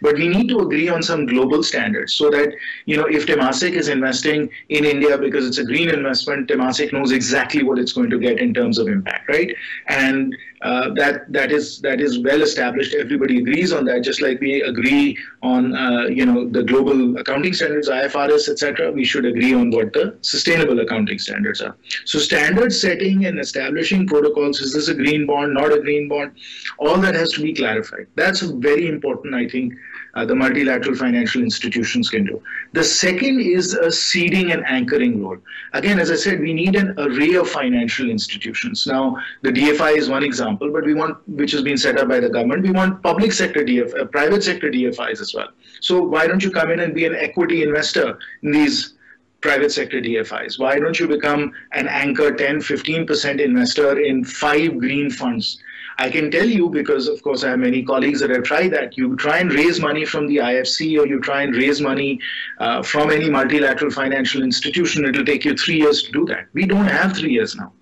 But 0.00 0.16
we 0.16 0.28
need 0.28 0.48
to 0.48 0.60
agree 0.60 0.88
on 0.88 1.02
some 1.02 1.26
global 1.26 1.62
standards 1.62 2.14
so 2.14 2.30
that, 2.30 2.54
you 2.86 2.96
know, 2.96 3.06
if 3.06 3.26
Temasek 3.26 3.72
is 3.72 3.88
investing 3.88 4.50
in 4.68 4.84
India 4.84 5.18
because 5.18 5.46
it's 5.46 5.58
a 5.58 5.64
green 5.64 5.88
investment, 5.88 6.48
Temasek 6.48 6.92
knows 6.92 7.12
exactly 7.12 7.62
what 7.62 7.78
it's 7.78 7.92
going 7.92 8.10
to 8.10 8.18
get 8.18 8.38
in 8.38 8.52
terms 8.54 8.78
of 8.78 8.88
impact, 8.88 9.28
right? 9.28 9.54
And 9.88 10.34
uh, 10.62 10.94
that 10.94 11.30
that 11.32 11.50
is 11.50 11.80
that 11.80 12.00
is 12.00 12.20
well 12.20 12.40
established. 12.40 12.94
Everybody 12.94 13.38
agrees 13.38 13.72
on 13.72 13.84
that, 13.86 14.04
just 14.04 14.22
like 14.22 14.40
we 14.40 14.62
agree 14.62 15.18
on 15.42 15.74
uh, 15.74 16.04
you 16.06 16.24
know 16.24 16.48
the 16.48 16.62
global 16.62 17.18
accounting 17.18 17.52
standards, 17.52 17.88
IFRS, 17.88 18.48
etc. 18.48 18.92
We 18.92 19.04
should 19.04 19.24
agree 19.24 19.54
on 19.54 19.70
what 19.70 19.92
the 19.92 20.16
sustainable 20.20 20.78
accounting 20.78 21.18
standards 21.18 21.60
are. 21.60 21.76
So 22.04 22.18
standard 22.20 22.72
setting 22.72 23.26
and 23.26 23.40
establishing 23.40 24.06
protocols. 24.06 24.60
Is 24.60 24.72
this 24.72 24.88
a 24.88 24.94
green 24.94 25.26
bond? 25.26 25.54
Not 25.54 25.72
a 25.72 25.80
green 25.80 26.08
bond? 26.08 26.32
All 26.78 26.96
that 26.98 27.16
has 27.16 27.32
to 27.32 27.42
be 27.42 27.52
clarified. 27.52 28.06
That's 28.14 28.40
very 28.42 28.86
important, 28.86 29.34
I 29.34 29.48
think, 29.48 29.74
uh, 30.14 30.24
the 30.24 30.34
multilateral 30.34 30.94
financial 30.94 31.42
institutions 31.42 32.10
can 32.10 32.24
do. 32.24 32.42
The 32.72 32.84
second 32.84 33.40
is 33.40 33.74
a 33.74 33.90
seeding 33.90 34.52
and 34.52 34.64
anchoring 34.66 35.22
role. 35.22 35.38
Again, 35.72 35.98
as 35.98 36.10
I 36.10 36.16
said, 36.16 36.40
we 36.40 36.52
need 36.52 36.76
an 36.76 36.94
array 36.98 37.34
of 37.34 37.48
financial 37.48 38.10
institutions. 38.10 38.86
Now, 38.86 39.16
the 39.42 39.50
DFI 39.50 39.96
is 39.96 40.08
one 40.08 40.22
example, 40.22 40.70
but 40.70 40.84
we 40.84 40.94
want, 40.94 41.16
which 41.28 41.52
has 41.52 41.62
been 41.62 41.78
set 41.78 41.98
up 41.98 42.08
by 42.08 42.20
the 42.20 42.28
government, 42.28 42.62
we 42.62 42.72
want 42.72 43.02
public 43.02 43.32
sector 43.32 43.64
DFI, 43.64 44.00
uh, 44.00 44.04
private 44.06 44.42
sector 44.44 44.70
DFIs 44.70 45.20
as 45.20 45.34
well. 45.34 45.48
So 45.80 46.02
why 46.02 46.26
don't 46.26 46.42
you 46.42 46.50
come 46.50 46.70
in 46.70 46.80
and 46.80 46.94
be 46.94 47.06
an 47.06 47.14
equity 47.14 47.62
investor 47.62 48.18
in 48.42 48.52
these 48.52 48.94
private 49.40 49.72
sector 49.72 50.00
DFIs? 50.00 50.58
Why 50.58 50.78
don't 50.78 50.98
you 51.00 51.08
become 51.08 51.52
an 51.72 51.88
anchor 51.88 52.32
10, 52.32 52.58
15% 52.58 53.40
investor 53.40 53.98
in 53.98 54.24
five 54.24 54.78
green 54.78 55.10
funds 55.10 55.58
I 55.98 56.10
can 56.10 56.30
tell 56.30 56.48
you 56.48 56.68
because, 56.68 57.08
of 57.08 57.22
course, 57.22 57.44
I 57.44 57.50
have 57.50 57.58
many 57.58 57.82
colleagues 57.82 58.20
that 58.20 58.30
have 58.30 58.44
tried 58.44 58.72
that. 58.72 58.96
You 58.96 59.16
try 59.16 59.38
and 59.38 59.52
raise 59.52 59.80
money 59.80 60.04
from 60.04 60.26
the 60.26 60.36
IFC 60.36 60.98
or 60.98 61.06
you 61.06 61.20
try 61.20 61.42
and 61.42 61.54
raise 61.54 61.80
money 61.80 62.20
uh, 62.58 62.82
from 62.82 63.10
any 63.10 63.28
multilateral 63.30 63.90
financial 63.90 64.42
institution. 64.42 65.04
It'll 65.04 65.24
take 65.24 65.44
you 65.44 65.54
three 65.56 65.76
years 65.76 66.02
to 66.04 66.12
do 66.12 66.24
that. 66.26 66.46
We 66.52 66.66
don't 66.66 66.86
have 66.86 67.16
three 67.16 67.32
years 67.32 67.54
now. 67.54 67.72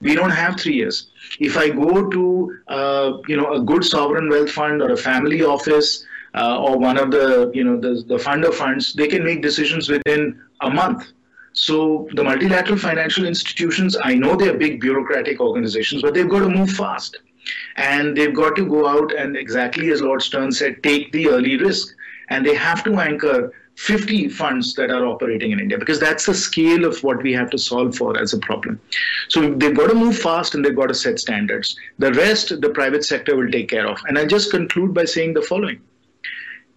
We 0.00 0.14
don't 0.14 0.30
have 0.30 0.60
three 0.60 0.74
years. 0.74 1.08
If 1.40 1.56
I 1.56 1.70
go 1.70 2.08
to, 2.08 2.58
uh, 2.68 3.12
you 3.26 3.36
know, 3.36 3.52
a 3.54 3.60
good 3.60 3.84
sovereign 3.84 4.28
wealth 4.28 4.50
fund 4.50 4.80
or 4.80 4.92
a 4.92 4.96
family 4.96 5.42
office 5.42 6.04
uh, 6.34 6.60
or 6.60 6.78
one 6.78 6.96
of 6.98 7.10
the, 7.10 7.50
you 7.52 7.64
know, 7.64 7.80
the, 7.80 8.04
the 8.06 8.18
fund 8.18 8.44
of 8.44 8.54
funds, 8.54 8.94
they 8.94 9.08
can 9.08 9.24
make 9.24 9.42
decisions 9.42 9.88
within 9.88 10.40
a 10.60 10.70
month. 10.70 11.12
So 11.52 12.08
the 12.14 12.22
multilateral 12.22 12.78
financial 12.78 13.26
institutions, 13.26 13.96
I 14.00 14.14
know 14.14 14.36
they're 14.36 14.56
big 14.56 14.80
bureaucratic 14.80 15.40
organizations, 15.40 16.02
but 16.02 16.14
they've 16.14 16.28
got 16.28 16.40
to 16.40 16.48
move 16.48 16.70
fast. 16.70 17.18
And 17.76 18.16
they've 18.16 18.34
got 18.34 18.56
to 18.56 18.66
go 18.66 18.86
out 18.86 19.12
and, 19.14 19.36
exactly 19.36 19.90
as 19.90 20.02
Lord 20.02 20.22
Stern 20.22 20.52
said, 20.52 20.82
take 20.82 21.12
the 21.12 21.28
early 21.28 21.56
risk. 21.56 21.94
And 22.30 22.44
they 22.44 22.54
have 22.54 22.84
to 22.84 22.98
anchor 22.98 23.52
50 23.76 24.28
funds 24.30 24.74
that 24.74 24.90
are 24.90 25.06
operating 25.06 25.52
in 25.52 25.60
India 25.60 25.78
because 25.78 26.00
that's 26.00 26.26
the 26.26 26.34
scale 26.34 26.84
of 26.84 27.02
what 27.04 27.22
we 27.22 27.32
have 27.32 27.48
to 27.50 27.58
solve 27.58 27.96
for 27.96 28.20
as 28.20 28.32
a 28.32 28.38
problem. 28.38 28.80
So 29.28 29.54
they've 29.54 29.76
got 29.76 29.88
to 29.88 29.94
move 29.94 30.18
fast 30.18 30.54
and 30.54 30.64
they've 30.64 30.74
got 30.74 30.88
to 30.88 30.94
set 30.94 31.20
standards. 31.20 31.76
The 31.98 32.12
rest, 32.12 32.60
the 32.60 32.70
private 32.70 33.04
sector 33.04 33.36
will 33.36 33.50
take 33.50 33.68
care 33.68 33.86
of. 33.86 34.00
And 34.08 34.18
I'll 34.18 34.26
just 34.26 34.50
conclude 34.50 34.94
by 34.94 35.04
saying 35.04 35.34
the 35.34 35.42
following 35.42 35.80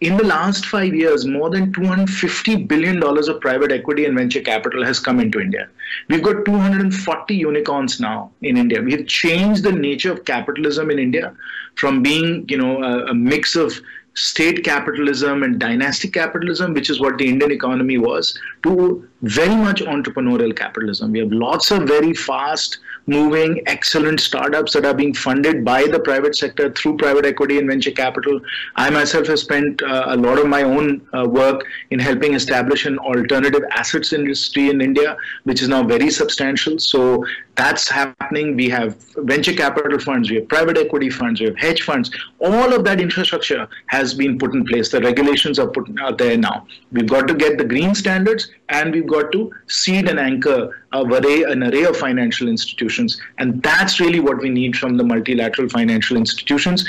in 0.02 0.16
the 0.16 0.24
last 0.24 0.66
five 0.66 0.94
years, 0.94 1.24
more 1.26 1.48
than 1.48 1.72
$250 1.72 2.66
billion 2.66 3.00
of 3.02 3.40
private 3.40 3.70
equity 3.70 4.04
and 4.04 4.18
venture 4.18 4.40
capital 4.40 4.84
has 4.84 4.98
come 4.98 5.20
into 5.20 5.38
India. 5.40 5.68
We've 6.08 6.22
got 6.22 6.44
240 6.44 7.34
unicorns 7.34 8.00
now 8.00 8.32
in 8.42 8.56
India. 8.56 8.82
We've 8.82 9.06
changed 9.06 9.62
the 9.62 9.70
nature 9.70 10.10
of 10.10 10.24
capitalism 10.24 10.90
in 10.90 10.98
India 10.98 11.36
from 11.76 12.02
being, 12.02 12.44
you 12.48 12.58
know, 12.58 12.82
a, 12.82 13.10
a 13.10 13.14
mix 13.14 13.54
of 13.54 13.80
state 14.14 14.64
capitalism 14.64 15.44
and 15.44 15.60
dynastic 15.60 16.12
capitalism, 16.12 16.74
which 16.74 16.90
is 16.90 17.00
what 17.00 17.16
the 17.16 17.28
Indian 17.28 17.52
economy 17.52 17.96
was, 17.96 18.36
to 18.64 19.08
very 19.22 19.54
much 19.54 19.82
entrepreneurial 19.82 20.54
capitalism. 20.54 21.12
We 21.12 21.20
have 21.20 21.32
lots 21.32 21.70
of 21.70 21.84
very 21.84 22.12
fast 22.12 22.78
moving, 23.06 23.62
excellent 23.66 24.20
startups 24.20 24.72
that 24.72 24.84
are 24.84 24.94
being 24.94 25.14
funded 25.14 25.64
by 25.64 25.86
the 25.86 25.98
private 25.98 26.36
sector 26.36 26.70
through 26.70 26.96
private 26.96 27.26
equity 27.26 27.58
and 27.58 27.68
venture 27.68 27.90
capital. 27.90 28.40
I 28.76 28.90
myself 28.90 29.26
have 29.26 29.38
spent 29.38 29.82
uh, 29.82 30.04
a 30.08 30.16
lot 30.16 30.38
of 30.38 30.46
my 30.46 30.62
own 30.62 31.06
uh, 31.12 31.26
work 31.28 31.64
in 31.90 31.98
helping 31.98 32.34
establish 32.34 32.86
an 32.86 32.98
alternative 32.98 33.62
assets 33.72 34.12
industry 34.12 34.70
in 34.70 34.80
India, 34.80 35.16
which 35.44 35.62
is 35.62 35.68
now 35.68 35.82
very 35.82 36.10
substantial. 36.10 36.78
So 36.78 37.24
that's 37.54 37.88
happening. 37.88 38.56
We 38.56 38.68
have 38.70 38.96
venture 39.16 39.52
capital 39.52 39.98
funds, 39.98 40.30
we 40.30 40.36
have 40.36 40.48
private 40.48 40.78
equity 40.78 41.10
funds, 41.10 41.40
we 41.40 41.46
have 41.46 41.56
hedge 41.56 41.82
funds. 41.82 42.10
All 42.38 42.72
of 42.72 42.84
that 42.84 43.00
infrastructure 43.00 43.68
has 43.86 44.14
been 44.14 44.38
put 44.38 44.54
in 44.54 44.64
place. 44.64 44.90
The 44.90 45.00
regulations 45.00 45.58
are 45.58 45.68
put 45.68 45.88
out 46.00 46.18
there 46.18 46.36
now. 46.36 46.66
We've 46.92 47.08
got 47.08 47.28
to 47.28 47.34
get 47.34 47.58
the 47.58 47.64
green 47.64 47.94
standards 47.94 48.50
and 48.72 48.92
we've 48.92 49.06
got 49.06 49.30
to 49.32 49.52
seed 49.66 50.08
and 50.08 50.18
anchor 50.18 50.82
array, 50.92 51.42
an 51.44 51.62
array 51.62 51.84
of 51.84 51.96
financial 51.96 52.48
institutions. 52.48 53.20
And 53.38 53.62
that's 53.62 54.00
really 54.00 54.20
what 54.20 54.38
we 54.38 54.48
need 54.48 54.76
from 54.76 54.96
the 54.96 55.04
multilateral 55.04 55.68
financial 55.68 56.16
institutions. 56.16 56.88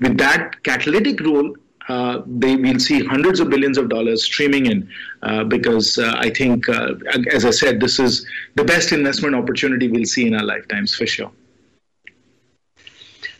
With 0.00 0.18
that 0.18 0.62
catalytic 0.62 1.20
role, 1.20 1.54
uh, 1.88 2.22
they 2.26 2.56
will 2.56 2.80
see 2.80 3.04
hundreds 3.04 3.38
of 3.40 3.48
billions 3.48 3.78
of 3.78 3.88
dollars 3.88 4.24
streaming 4.24 4.66
in 4.66 4.88
uh, 5.22 5.44
because 5.44 5.98
uh, 5.98 6.14
I 6.16 6.30
think, 6.30 6.68
uh, 6.68 6.94
as 7.32 7.44
I 7.44 7.50
said, 7.50 7.80
this 7.80 7.98
is 8.00 8.26
the 8.56 8.64
best 8.64 8.92
investment 8.92 9.34
opportunity 9.34 9.88
we'll 9.88 10.04
see 10.04 10.26
in 10.26 10.34
our 10.34 10.44
lifetimes 10.44 10.94
for 10.94 11.06
sure. 11.06 11.30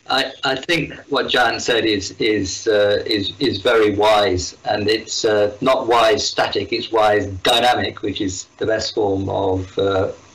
I, 0.09 0.31
I 0.43 0.55
think 0.55 0.93
what 1.09 1.29
Jan 1.29 1.59
said 1.59 1.85
is 1.85 2.11
is 2.19 2.67
uh, 2.67 3.03
is 3.05 3.33
is 3.39 3.61
very 3.61 3.95
wise, 3.95 4.55
and 4.65 4.87
it's 4.87 5.25
uh, 5.25 5.55
not 5.61 5.87
wise 5.87 6.27
static; 6.27 6.71
it's 6.71 6.91
wise 6.91 7.27
dynamic, 7.27 8.01
which 8.01 8.21
is 8.21 8.47
the 8.57 8.65
best 8.65 8.93
form 8.95 9.29
of 9.29 9.77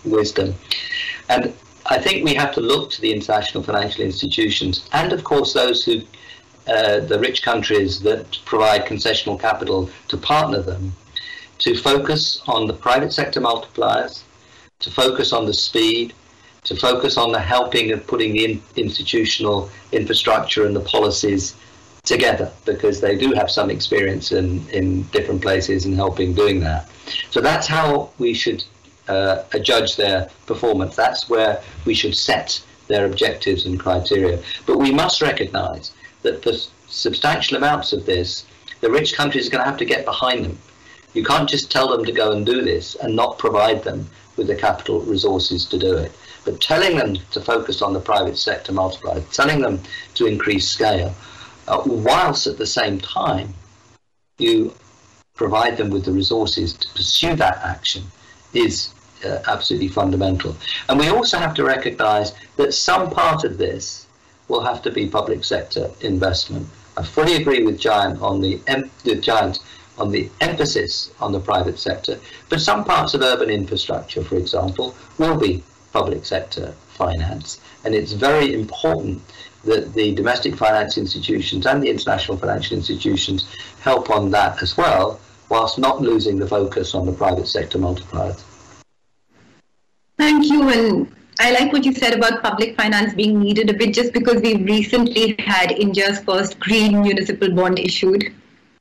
wisdom. 0.04 0.54
And 1.28 1.54
I 1.86 1.98
think 1.98 2.24
we 2.24 2.34
have 2.34 2.52
to 2.54 2.60
look 2.60 2.90
to 2.90 3.00
the 3.00 3.12
international 3.12 3.62
financial 3.62 4.04
institutions, 4.04 4.88
and 4.92 5.12
of 5.12 5.24
course 5.24 5.52
those 5.52 5.84
who 5.84 6.02
uh, 6.66 7.00
the 7.00 7.18
rich 7.18 7.42
countries 7.42 8.00
that 8.00 8.38
provide 8.44 8.86
concessional 8.86 9.40
capital 9.40 9.90
to 10.08 10.16
partner 10.16 10.60
them 10.60 10.92
to 11.62 11.76
focus 11.76 12.42
on 12.46 12.66
the 12.66 12.72
private 12.72 13.12
sector 13.12 13.40
multipliers, 13.40 14.22
to 14.80 14.90
focus 14.90 15.32
on 15.32 15.46
the 15.46 15.54
speed, 15.54 16.12
to 16.64 16.76
focus 16.76 17.16
on 17.16 17.32
the 17.32 17.40
helping 17.40 17.90
of 17.92 18.06
putting 18.06 18.32
the 18.32 18.44
in 18.44 18.62
institutional 18.76 19.68
infrastructure 19.90 20.64
and 20.64 20.76
the 20.76 20.80
policies 20.80 21.56
together 22.04 22.50
because 22.64 23.00
they 23.00 23.16
do 23.16 23.32
have 23.32 23.50
some 23.50 23.70
experience 23.70 24.32
in, 24.32 24.68
in 24.70 25.02
different 25.10 25.42
places 25.42 25.86
in 25.86 25.92
helping 25.92 26.32
doing 26.34 26.60
that. 26.60 26.88
So 27.30 27.40
that's 27.40 27.66
how 27.66 28.10
we 28.18 28.32
should 28.34 28.64
uh, 29.08 29.42
judge 29.62 29.96
their 29.96 30.28
performance. 30.46 30.94
That's 30.94 31.28
where 31.28 31.60
we 31.84 31.94
should 31.94 32.16
set 32.16 32.62
their 32.86 33.06
objectives 33.06 33.66
and 33.66 33.78
criteria. 33.78 34.42
But 34.66 34.78
we 34.78 34.92
must 34.92 35.20
recognize 35.22 35.92
that 36.22 36.42
for 36.42 36.52
substantial 36.86 37.56
amounts 37.56 37.92
of 37.92 38.06
this, 38.06 38.46
the 38.80 38.90
rich 38.90 39.14
countries 39.14 39.48
are 39.48 39.50
going 39.50 39.64
to 39.64 39.70
have 39.70 39.78
to 39.78 39.84
get 39.84 40.04
behind 40.04 40.44
them. 40.44 40.58
You 41.14 41.24
can't 41.24 41.48
just 41.48 41.70
tell 41.70 41.88
them 41.88 42.04
to 42.04 42.12
go 42.12 42.32
and 42.32 42.46
do 42.46 42.62
this 42.62 42.94
and 42.96 43.14
not 43.14 43.38
provide 43.38 43.82
them 43.84 44.08
with 44.36 44.46
the 44.46 44.56
capital 44.56 45.00
resources 45.00 45.64
to 45.66 45.78
do 45.78 45.96
it. 45.96 46.12
But 46.44 46.60
telling 46.60 46.96
them 46.96 47.16
to 47.30 47.40
focus 47.40 47.82
on 47.82 47.92
the 47.92 48.00
private 48.00 48.36
sector 48.36 48.72
multiplier, 48.72 49.20
telling 49.32 49.60
them 49.60 49.80
to 50.14 50.26
increase 50.26 50.68
scale, 50.68 51.14
uh, 51.68 51.82
whilst 51.86 52.46
at 52.46 52.58
the 52.58 52.66
same 52.66 52.98
time 52.98 53.54
you 54.38 54.74
provide 55.34 55.76
them 55.76 55.90
with 55.90 56.04
the 56.04 56.12
resources 56.12 56.72
to 56.74 56.88
pursue 56.94 57.34
that 57.36 57.58
action, 57.58 58.02
is 58.54 58.92
uh, 59.24 59.38
absolutely 59.46 59.88
fundamental. 59.88 60.56
And 60.88 60.98
we 60.98 61.08
also 61.08 61.38
have 61.38 61.54
to 61.54 61.64
recognize 61.64 62.32
that 62.56 62.74
some 62.74 63.10
part 63.10 63.44
of 63.44 63.58
this 63.58 64.06
will 64.48 64.60
have 64.60 64.82
to 64.82 64.90
be 64.90 65.08
public 65.08 65.44
sector 65.44 65.90
investment. 66.00 66.66
I 66.96 67.02
fully 67.02 67.36
agree 67.36 67.64
with 67.64 67.80
Jayant 67.80 68.20
on 68.20 68.40
the, 68.40 68.56
the 69.04 69.16
Jayant 69.16 69.60
on 69.98 70.10
the 70.10 70.28
emphasis 70.40 71.12
on 71.20 71.32
the 71.32 71.40
private 71.40 71.78
sector, 71.78 72.18
but 72.48 72.60
some 72.60 72.84
parts 72.84 73.14
of 73.14 73.22
urban 73.22 73.50
infrastructure, 73.50 74.22
for 74.24 74.36
example, 74.36 74.94
will 75.18 75.38
be 75.38 75.62
public 75.92 76.24
sector 76.24 76.72
finance, 76.88 77.60
and 77.84 77.94
it's 77.94 78.12
very 78.12 78.54
important 78.54 79.22
that 79.64 79.94
the 79.94 80.14
domestic 80.14 80.56
finance 80.56 80.98
institutions 80.98 81.66
and 81.66 81.82
the 81.82 81.88
international 81.88 82.36
financial 82.36 82.76
institutions 82.76 83.54
help 83.80 84.10
on 84.10 84.30
that 84.30 84.62
as 84.62 84.76
well, 84.76 85.20
whilst 85.48 85.78
not 85.78 86.00
losing 86.00 86.38
the 86.38 86.46
focus 86.46 86.94
on 86.94 87.06
the 87.06 87.12
private 87.12 87.46
sector 87.46 87.78
multipliers. 87.78 88.42
Thank 90.18 90.46
you. 90.46 90.68
And 90.68 91.14
I 91.40 91.52
like 91.52 91.72
what 91.72 91.84
you 91.84 91.92
said 91.92 92.14
about 92.14 92.42
public 92.42 92.76
finance 92.76 93.14
being 93.14 93.40
needed 93.40 93.70
a 93.70 93.74
bit 93.74 93.94
just 93.94 94.12
because 94.12 94.40
we 94.42 94.56
recently 94.56 95.34
had 95.38 95.72
India's 95.72 96.20
first 96.20 96.58
green 96.60 97.00
municipal 97.02 97.50
bond 97.52 97.78
issued. 97.78 98.32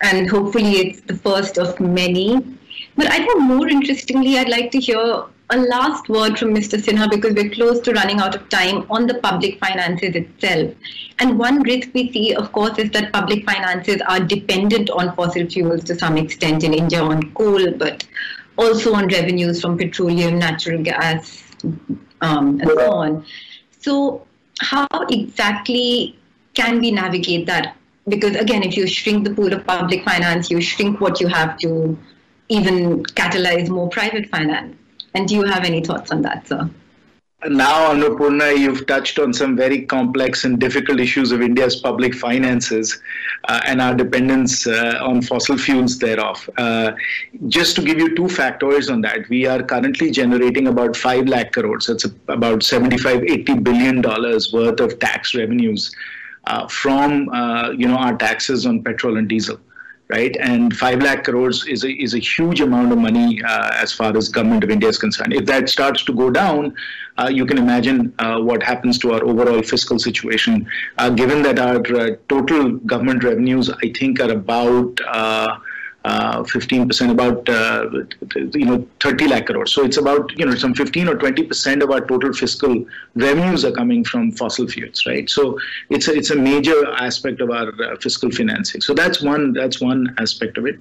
And 0.02 0.30
hopefully 0.30 0.78
it's 0.78 1.02
the 1.02 1.16
first 1.16 1.58
of 1.58 1.80
many. 1.80 2.58
But 2.96 3.08
I 3.08 3.18
think 3.18 3.40
more 3.40 3.68
interestingly, 3.68 4.38
I'd 4.38 4.50
like 4.50 4.72
to 4.72 4.80
hear 4.80 5.26
a 5.52 5.58
last 5.58 6.08
word 6.08 6.40
from 6.40 6.54
Mr. 6.56 6.80
Sinha 6.82 7.10
because 7.10 7.34
we're 7.34 7.50
close 7.50 7.82
to 7.82 7.92
running 7.92 8.20
out 8.20 8.36
of 8.36 8.48
time 8.48 8.86
on 8.90 9.06
the 9.06 9.16
public 9.16 9.60
finances 9.60 10.16
itself. 10.16 10.74
And 11.20 11.38
one 11.38 11.62
risk 11.64 11.90
we 11.94 12.12
see, 12.12 12.34
of 12.34 12.52
course, 12.54 12.80
is 12.80 12.90
that 12.92 13.12
public 13.12 13.46
finances 13.46 14.02
are 14.08 14.22
dependent 14.22 14.90
on 14.90 15.14
fossil 15.14 15.46
fuels 15.48 15.84
to 15.86 16.00
some 16.00 16.18
extent 16.18 16.64
in 16.64 16.74
India 16.74 17.04
on 17.04 17.34
coal, 17.34 17.72
but 17.74 18.08
also 18.58 18.94
on 18.94 19.08
revenues 19.08 19.62
from 19.62 19.78
petroleum, 19.78 20.40
natural 20.40 20.82
gas, 20.82 21.44
um, 22.22 22.60
and 22.62 22.70
so 22.70 22.92
on. 22.92 23.26
So, 23.82 24.26
how 24.62 24.88
exactly 25.10 26.18
can 26.54 26.80
we 26.80 26.92
navigate 26.92 27.46
that? 27.48 27.76
Because 28.08 28.36
again, 28.36 28.64
if 28.64 28.78
you 28.78 28.88
shrink 28.88 29.26
the 29.28 29.34
pool 29.34 29.52
of 29.52 29.66
public 29.66 30.06
finance, 30.06 30.50
you 30.50 30.62
shrink 30.62 31.02
what 31.02 31.20
you 31.20 31.28
have 31.28 31.58
to 31.60 31.98
even 32.48 33.04
catalyze 33.04 33.70
more 33.70 33.90
private 33.90 34.30
finance. 34.30 34.76
And 35.14 35.28
do 35.28 35.36
you 35.36 35.44
have 35.44 35.66
any 35.66 35.82
thoughts 35.82 36.12
on 36.12 36.22
that, 36.22 36.48
sir? 36.48 36.70
Now, 37.48 37.92
Annapurna, 37.92 38.56
you've 38.56 38.86
touched 38.86 39.18
on 39.18 39.34
some 39.34 39.58
very 39.58 39.82
complex 39.82 40.44
and 40.44 40.60
difficult 40.60 41.00
issues 41.00 41.32
of 41.32 41.42
India's 41.42 41.76
public 41.76 42.14
finances 42.14 43.02
uh, 43.46 43.62
and 43.66 43.82
our 43.82 43.96
dependence 43.96 44.68
uh, 44.68 45.00
on 45.02 45.24
fossil 45.24 45.58
fuels 45.58 45.98
thereof. 45.98 46.48
Uh, 46.60 46.92
just 47.48 47.76
to 47.78 47.82
give 47.82 47.98
you 47.98 48.16
two 48.16 48.30
factors 48.30 48.92
on 48.92 49.02
that, 49.02 49.28
we 49.30 49.48
are 49.48 49.64
currently 49.64 50.12
generating 50.12 50.68
about 50.68 50.96
5 50.96 51.28
lakh 51.28 51.54
crores, 51.54 51.88
that's 51.88 52.06
about 52.28 52.62
75, 52.62 53.24
80 53.24 53.56
billion 53.56 54.02
dollars 54.02 54.54
worth 54.54 54.80
of 54.80 55.00
tax 55.00 55.34
revenues 55.34 55.96
uh, 56.46 56.68
from 56.68 57.30
uh, 57.30 57.72
you 57.72 57.88
know 57.88 57.98
our 57.98 58.16
taxes 58.18 58.66
on 58.66 58.84
petrol 58.84 59.18
and 59.18 59.28
diesel 59.30 59.60
right? 60.12 60.36
And 60.40 60.76
5 60.76 61.02
lakh 61.02 61.24
crores 61.24 61.66
is 61.68 61.84
a, 61.84 61.92
is 61.92 62.14
a 62.14 62.20
huge 62.20 62.62
amount 62.62 62.92
of 62.92 62.98
money 62.98 63.42
uh, 63.44 63.72
as 63.74 63.92
far 63.94 64.16
as 64.16 64.30
government 64.30 64.64
of 64.64 64.70
India 64.70 64.90
is 64.90 64.98
concerned. 64.98 65.34
If 65.34 65.46
that 65.46 65.70
starts 65.70 66.04
to 66.04 66.14
go 66.14 66.30
down, 66.30 66.76
uh, 67.18 67.30
you 67.30 67.46
can 67.46 67.58
imagine 67.58 68.14
uh, 68.20 68.40
what 68.40 68.62
happens 68.64 68.98
to 69.00 69.14
our 69.14 69.24
overall 69.24 69.62
fiscal 69.62 70.00
situation. 70.00 70.68
Uh, 70.98 71.10
given 71.10 71.42
that 71.44 71.60
our 71.60 71.78
uh, 71.96 72.16
total 72.30 72.72
government 72.94 73.24
revenues, 73.24 73.70
I 73.70 73.92
think, 73.98 74.20
are 74.20 74.32
about 74.32 75.00
uh, 75.08 75.58
15%, 76.04 77.10
uh, 77.10 77.12
about 77.12 77.48
uh, 77.50 77.90
you 78.58 78.66
know 78.66 78.88
30 79.00 79.28
lakh 79.28 79.46
crores. 79.48 79.74
So 79.74 79.84
it's 79.84 79.98
about 79.98 80.32
you 80.38 80.46
know 80.46 80.56
some 80.56 80.74
15 80.74 81.08
or 81.08 81.16
20 81.16 81.44
percent 81.44 81.84
of 81.84 81.92
our 81.92 82.02
total 82.02 82.34
fiscal 82.34 82.86
revenues 83.16 83.64
are 83.66 83.72
coming 83.72 84.04
from 84.04 84.32
fossil 84.32 84.68
fuels, 84.68 85.06
right? 85.06 85.30
So 85.30 85.60
it's 85.90 86.08
a, 86.08 86.14
it's 86.14 86.32
a 86.32 86.36
major 86.36 86.92
aspect 86.94 87.42
of 87.42 87.52
our 87.52 87.70
uh, 87.84 87.96
fiscal 87.98 88.32
financing. 88.32 88.82
So 88.82 88.94
that's 88.94 89.22
one 89.22 89.54
that's 89.54 89.80
one 89.80 90.16
aspect 90.18 90.58
of 90.58 90.66
it. 90.66 90.80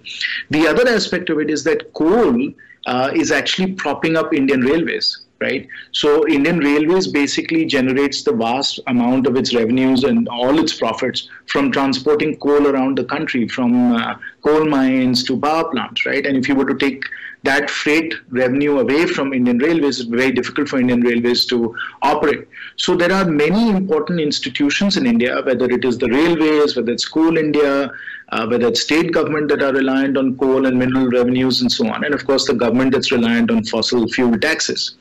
The 0.51 0.67
other 0.67 0.89
aspect 0.89 1.29
of 1.31 1.39
it 1.39 1.51
is 1.51 1.65
that 1.65 1.93
coal 1.93 2.51
uh, 2.87 3.11
is 3.15 3.31
actually 3.31 3.73
propping 3.73 4.17
up 4.17 4.33
Indian 4.33 4.63
railways 4.63 5.27
right? 5.41 5.67
So 5.93 6.29
Indian 6.29 6.59
Railways 6.59 7.07
basically 7.07 7.65
generates 7.65 8.23
the 8.23 8.33
vast 8.33 8.79
amount 8.87 9.27
of 9.27 9.37
its 9.37 9.55
revenues 9.55 10.05
and 10.05 10.29
all 10.29 10.59
its 10.59 10.79
profits 10.79 11.29
from 11.47 11.73
transporting 11.73 12.37
coal 12.37 12.67
around 12.67 12.99
the 12.99 13.05
country, 13.05 13.49
from 13.49 13.93
uh, 13.93 14.17
coal 14.43 14.67
mines 14.67 15.25
to 15.25 15.41
power 15.41 15.71
plants, 15.71 16.05
right? 16.05 16.25
And 16.27 16.37
if 16.37 16.49
you 16.49 16.55
were 16.55 16.67
to 16.67 16.77
take 16.77 17.05
that 17.43 17.71
freight 17.71 18.13
revenue 18.29 18.81
away 18.81 19.07
from 19.07 19.33
Indian 19.33 19.59
Railways, 19.59 19.99
it's 20.01 20.09
very 20.09 20.31
difficult 20.31 20.69
for 20.69 20.79
Indian 20.79 21.01
Railways 21.01 21.47
to 21.47 21.75
operate. 22.03 22.47
So 22.77 22.95
there 22.95 23.13
are 23.13 23.25
many 23.25 23.71
important 23.71 24.21
institutions 24.21 24.99
in 24.99 25.07
India, 25.07 25.41
whether 25.43 25.65
it 25.65 25.85
is 25.85 25.97
the 25.97 26.09
railways, 26.09 26.77
whether 26.77 26.93
it's 26.93 27.09
Coal 27.09 27.39
India, 27.39 27.91
uh, 28.33 28.47
whether 28.47 28.69
it's 28.69 28.83
state 28.83 29.13
government 29.13 29.49
that 29.49 29.63
are 29.63 29.73
reliant 29.73 30.17
on 30.17 30.37
coal 30.37 30.67
and 30.67 30.79
mineral 30.79 31.09
revenues 31.09 31.61
and 31.61 31.71
so 31.71 31.87
on, 31.89 32.05
and 32.05 32.15
of 32.15 32.25
course 32.27 32.47
the 32.47 32.55
government 32.55 32.93
that's 32.93 33.13
reliant 33.13 33.51
on 33.51 33.65
fossil 33.65 34.07
fuel 34.09 34.39
taxes. 34.39 34.97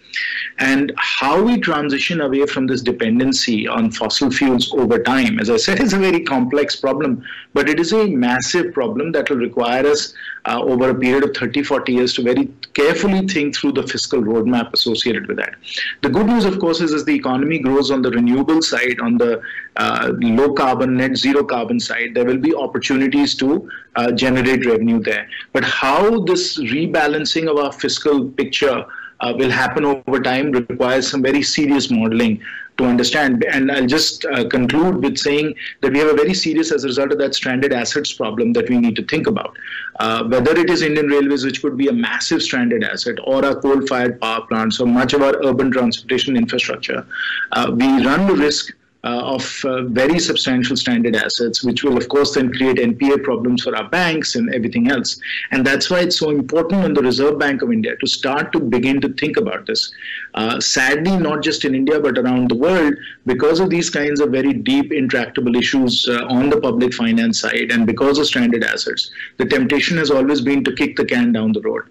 And 0.58 0.92
how 0.98 1.42
we 1.42 1.58
transition 1.60 2.22
away 2.22 2.46
from 2.46 2.68
this 2.68 2.82
dependency 2.82 3.68
on 3.68 3.92
fossil 3.92 4.30
fuels 4.30 4.74
over 4.74 5.02
time, 5.02 5.40
as 5.40 5.50
I 5.50 5.58
said, 5.58 5.80
is 5.80 5.94
a 5.94 6.00
very 6.00 6.22
complex 6.22 6.76
problem, 6.76 7.24
but 7.54 7.70
it 7.70 7.80
is 7.80 7.94
a 7.94 8.08
massive 8.08 8.74
problem 8.74 9.12
that 9.14 9.30
will 9.30 9.38
require 9.38 9.86
us 9.86 10.14
uh, 10.46 10.60
over 10.62 10.90
a 10.90 10.96
period 10.96 11.24
of 11.24 11.36
30, 11.36 11.64
40 11.64 11.94
years 11.94 12.14
to 12.16 12.24
very 12.24 12.50
carefully 12.74 13.28
think 13.28 13.56
through 13.56 13.74
the 13.74 13.88
fiscal 13.88 14.22
roadmap 14.22 14.74
associated 14.74 15.28
with 15.28 15.38
that. 15.38 15.56
The 16.02 16.10
good 16.10 16.28
news, 16.28 16.46
of 16.46 16.60
course, 16.60 16.82
is 16.82 16.94
as 16.94 17.06
the 17.06 17.16
economy 17.16 17.60
grows 17.60 17.92
on 17.92 18.02
the 18.02 18.12
renewable 18.12 18.62
side, 18.62 19.00
on 19.00 19.18
the 19.18 19.42
uh, 19.78 20.14
low 20.20 20.54
carbon, 20.54 20.98
net 20.98 21.16
zero 21.16 21.44
carbon 21.44 21.80
side, 21.80 22.14
there 22.14 22.26
will 22.26 22.38
be 22.38 22.54
opportunities 22.54 23.19
to 23.36 23.70
uh, 23.96 24.12
generate 24.12 24.66
revenue 24.66 25.02
there. 25.02 25.28
But 25.54 25.64
how 25.64 26.22
this 26.22 26.58
rebalancing 26.60 27.50
of 27.50 27.58
our 27.58 27.72
fiscal 27.72 28.30
picture 28.30 28.86
uh, 29.22 29.34
will 29.36 29.52
happen 29.52 29.86
over 29.86 30.20
time 30.22 30.52
requires 30.52 31.10
some 31.10 31.22
very 31.22 31.44
serious 31.44 31.92
modeling 31.92 32.42
to 32.78 32.86
understand. 32.86 33.44
And 33.52 33.72
I'll 33.72 33.86
just 33.86 34.26
uh, 34.26 34.48
conclude 34.48 35.04
with 35.04 35.18
saying 35.18 35.54
that 35.82 35.92
we 35.92 36.00
have 36.00 36.08
a 36.08 36.14
very 36.14 36.34
serious, 36.34 36.72
as 36.72 36.86
a 36.86 36.88
result 36.88 37.12
of 37.12 37.18
that, 37.20 37.36
stranded 37.36 37.74
assets 37.74 38.14
problem 38.14 38.54
that 38.54 38.70
we 38.70 38.78
need 38.78 38.96
to 38.96 39.06
think 39.06 39.28
about. 39.28 39.56
Uh, 40.00 40.24
whether 40.24 40.58
it 40.58 40.70
is 40.70 40.82
Indian 40.82 41.08
Railways, 41.08 41.44
which 41.44 41.62
could 41.62 41.78
be 41.78 41.90
a 41.90 41.94
massive 41.94 42.42
stranded 42.42 42.84
asset, 42.84 43.16
or 43.26 43.44
our 43.46 43.56
coal 43.56 43.86
fired 43.86 44.20
power 44.22 44.46
plants, 44.48 44.80
or 44.80 44.88
much 44.88 45.14
of 45.14 45.22
our 45.22 45.36
urban 45.44 45.72
transportation 45.72 46.38
infrastructure, 46.38 47.06
uh, 47.52 47.70
we 47.76 47.88
run 48.06 48.28
the 48.28 48.36
risk 48.36 48.74
uh, 49.04 49.22
of 49.36 49.64
uh, 49.64 49.84
very 49.84 50.20
substantial 50.20 50.76
stranded 50.76 51.16
assets, 51.16 51.64
which 51.64 51.84
will, 51.84 51.98
of 51.98 52.10
course, 52.10 52.36
then 52.36 52.52
create 52.52 52.76
NPA 52.78 53.24
problems 53.24 53.64
for 53.64 53.74
our 53.76 53.88
banks 53.88 54.36
and 54.36 54.54
everything 54.54 54.92
else. 54.92 55.20
And 55.52 55.66
that's 55.66 55.90
why 55.90 56.02
it's 56.02 56.18
so 56.20 56.32
important 56.32 56.84
on 56.84 56.94
the 56.94 57.02
Reserve 57.02 57.40
Bank 57.40 57.62
of 57.62 57.72
India 57.72 57.96
to 57.96 58.08
start 58.08 58.52
to 58.52 58.60
begin 58.60 59.00
to 59.02 59.14
think 59.14 59.38
about 59.38 59.66
this. 59.66 59.90
Uh, 60.34 60.60
sadly, 60.60 61.16
not 61.16 61.42
just 61.42 61.64
in 61.64 61.76
India, 61.76 62.00
but 62.00 62.18
around 62.18 62.50
the 62.50 62.56
world, 62.56 62.94
because 63.26 63.62
of 63.62 63.70
these 63.70 63.90
kinds 63.90 64.20
of 64.20 64.32
very 64.32 64.52
deep, 64.52 64.92
intractable 64.92 65.56
issues 65.56 66.06
uh, 66.10 66.26
on 66.26 66.50
the 66.50 66.60
public 66.60 66.94
finance 66.94 67.40
side 67.40 67.72
and 67.72 67.88
because 67.88 68.18
of 68.18 68.26
stranded 68.26 68.64
assets, 68.66 69.12
the 69.38 69.46
temptation 69.46 69.98
has 69.98 70.12
always 70.12 70.42
been 70.42 70.64
to 70.66 70.76
kick 70.76 70.98
the 70.98 71.06
can 71.06 71.32
down 71.32 71.54
the 71.54 71.62
road. 71.62 71.84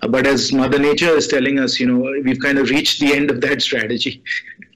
Uh, 0.00 0.08
but 0.08 0.26
as 0.26 0.52
Mother 0.52 0.78
Nature 0.78 1.16
is 1.16 1.26
telling 1.26 1.58
us, 1.58 1.80
you 1.80 1.86
know, 1.86 2.22
we've 2.24 2.40
kind 2.40 2.58
of 2.58 2.70
reached 2.70 3.00
the 3.00 3.12
end 3.12 3.30
of 3.30 3.40
that 3.40 3.62
strategy. 3.62 4.22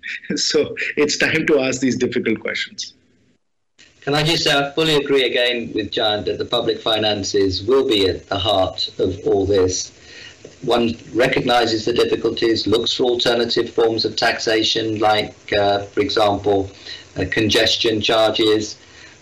so 0.37 0.75
it's 0.97 1.17
time 1.17 1.47
to 1.47 1.61
ask 1.61 1.81
these 1.81 1.97
difficult 1.97 2.41
questions. 2.41 2.95
Can 4.07 4.15
I 4.15 4.23
just 4.23 4.45
say, 4.45 4.57
I 4.57 4.71
fully 4.71 4.95
agree 4.95 5.25
again 5.25 5.73
with 5.75 5.91
Jayant 5.91 6.27
that 6.27 6.39
the 6.39 6.45
public 6.45 6.81
finances 6.81 7.65
will 7.65 7.89
be 7.89 8.09
at 8.09 8.29
the 8.29 8.39
heart 8.39 8.89
of 9.01 9.19
all 9.27 9.45
this. 9.45 9.91
One 10.63 10.97
recognizes 11.13 11.87
the 11.87 11.93
difficulties, 11.93 12.69
looks 12.69 12.93
for 12.93 13.03
alternative 13.03 13.71
forms 13.71 14.05
of 14.05 14.15
taxation, 14.15 15.01
like, 15.01 15.35
uh, 15.53 15.81
for 15.87 16.01
example, 16.01 16.71
uh, 17.17 17.25
congestion 17.33 18.01
charges. 18.01 18.79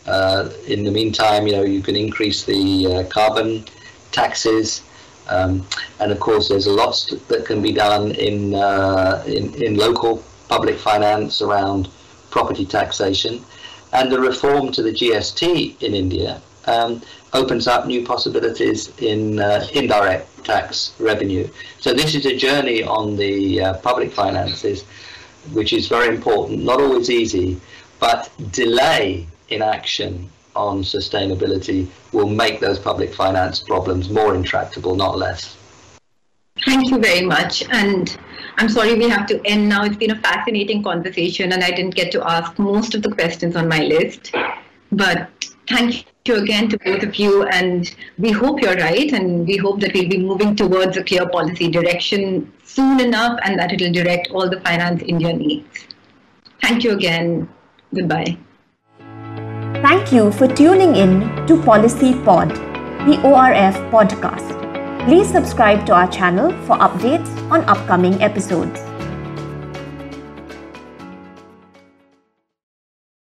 Uh, 0.06 0.50
in 0.68 0.84
the 0.84 0.90
meantime, 0.90 1.46
you 1.46 1.54
know, 1.54 1.64
you 1.64 1.80
can 1.80 1.96
increase 1.96 2.44
the 2.44 2.86
uh, 2.86 3.04
carbon 3.08 3.64
taxes. 4.12 4.82
Um, 5.30 5.66
and 5.98 6.12
of 6.12 6.20
course, 6.20 6.50
there's 6.50 6.66
a 6.66 6.72
lot 6.72 7.10
that 7.28 7.46
can 7.46 7.62
be 7.62 7.72
done 7.72 8.10
in, 8.10 8.54
uh, 8.54 9.24
in, 9.26 9.54
in 9.62 9.76
local 9.78 10.22
public 10.48 10.76
finance 10.76 11.42
around 11.42 11.88
property 12.30 12.66
taxation, 12.66 13.44
and 13.92 14.10
the 14.10 14.20
reform 14.20 14.72
to 14.72 14.82
the 14.82 14.90
GST 14.90 15.82
in 15.82 15.94
India 15.94 16.40
um, 16.66 17.00
opens 17.32 17.66
up 17.66 17.86
new 17.86 18.04
possibilities 18.04 18.92
in 18.98 19.38
uh, 19.38 19.66
indirect 19.72 20.44
tax 20.44 20.92
revenue. 20.98 21.48
So 21.80 21.92
this 21.92 22.14
is 22.14 22.26
a 22.26 22.36
journey 22.36 22.82
on 22.82 23.16
the 23.16 23.60
uh, 23.60 23.74
public 23.78 24.12
finances, 24.12 24.84
which 25.52 25.72
is 25.72 25.88
very 25.88 26.14
important, 26.14 26.64
not 26.64 26.80
always 26.80 27.10
easy, 27.10 27.60
but 27.98 28.30
delay 28.52 29.26
in 29.48 29.62
action 29.62 30.30
on 30.56 30.82
sustainability 30.82 31.88
will 32.12 32.28
make 32.28 32.60
those 32.60 32.78
public 32.78 33.12
finance 33.12 33.60
problems 33.60 34.08
more 34.08 34.34
intractable, 34.34 34.94
not 34.94 35.18
less. 35.18 35.56
Thank 36.64 36.90
you 36.90 36.98
very 36.98 37.26
much. 37.26 37.64
And 37.70 38.16
I'm 38.56 38.68
sorry 38.68 38.94
we 38.94 39.08
have 39.08 39.26
to 39.26 39.40
end 39.44 39.68
now. 39.68 39.84
It's 39.84 39.96
been 39.96 40.12
a 40.12 40.20
fascinating 40.20 40.82
conversation, 40.82 41.52
and 41.52 41.62
I 41.62 41.70
didn't 41.70 41.94
get 41.94 42.12
to 42.12 42.28
ask 42.28 42.58
most 42.58 42.94
of 42.94 43.02
the 43.02 43.10
questions 43.10 43.56
on 43.56 43.68
my 43.68 43.80
list. 43.80 44.32
But 44.92 45.28
thank 45.68 46.06
you 46.26 46.36
again 46.36 46.68
to 46.68 46.78
both 46.78 47.02
of 47.02 47.16
you, 47.16 47.44
and 47.44 47.94
we 48.18 48.30
hope 48.30 48.60
you're 48.62 48.76
right, 48.76 49.12
and 49.12 49.46
we 49.46 49.56
hope 49.56 49.80
that 49.80 49.92
we'll 49.94 50.08
be 50.08 50.18
moving 50.18 50.54
towards 50.54 50.96
a 50.96 51.04
clear 51.04 51.28
policy 51.28 51.70
direction 51.70 52.52
soon 52.64 53.00
enough, 53.00 53.38
and 53.42 53.58
that 53.58 53.72
it'll 53.72 53.92
direct 53.92 54.30
all 54.30 54.48
the 54.48 54.60
finance 54.60 55.02
India 55.02 55.32
needs. 55.32 55.86
Thank 56.60 56.84
you 56.84 56.92
again. 56.92 57.48
Goodbye. 57.94 58.36
Thank 59.82 60.12
you 60.12 60.32
for 60.32 60.46
tuning 60.46 60.96
in 60.96 61.46
to 61.46 61.60
Policy 61.62 62.14
Pod 62.24 62.74
the 63.06 63.20
ORF 63.22 63.76
podcast. 63.92 64.63
Please 65.04 65.28
subscribe 65.28 65.84
to 65.84 65.92
our 65.92 66.10
channel 66.10 66.50
for 66.64 66.78
updates 66.78 67.28
on 67.50 67.60
upcoming 67.68 68.14
episodes. 68.22 68.93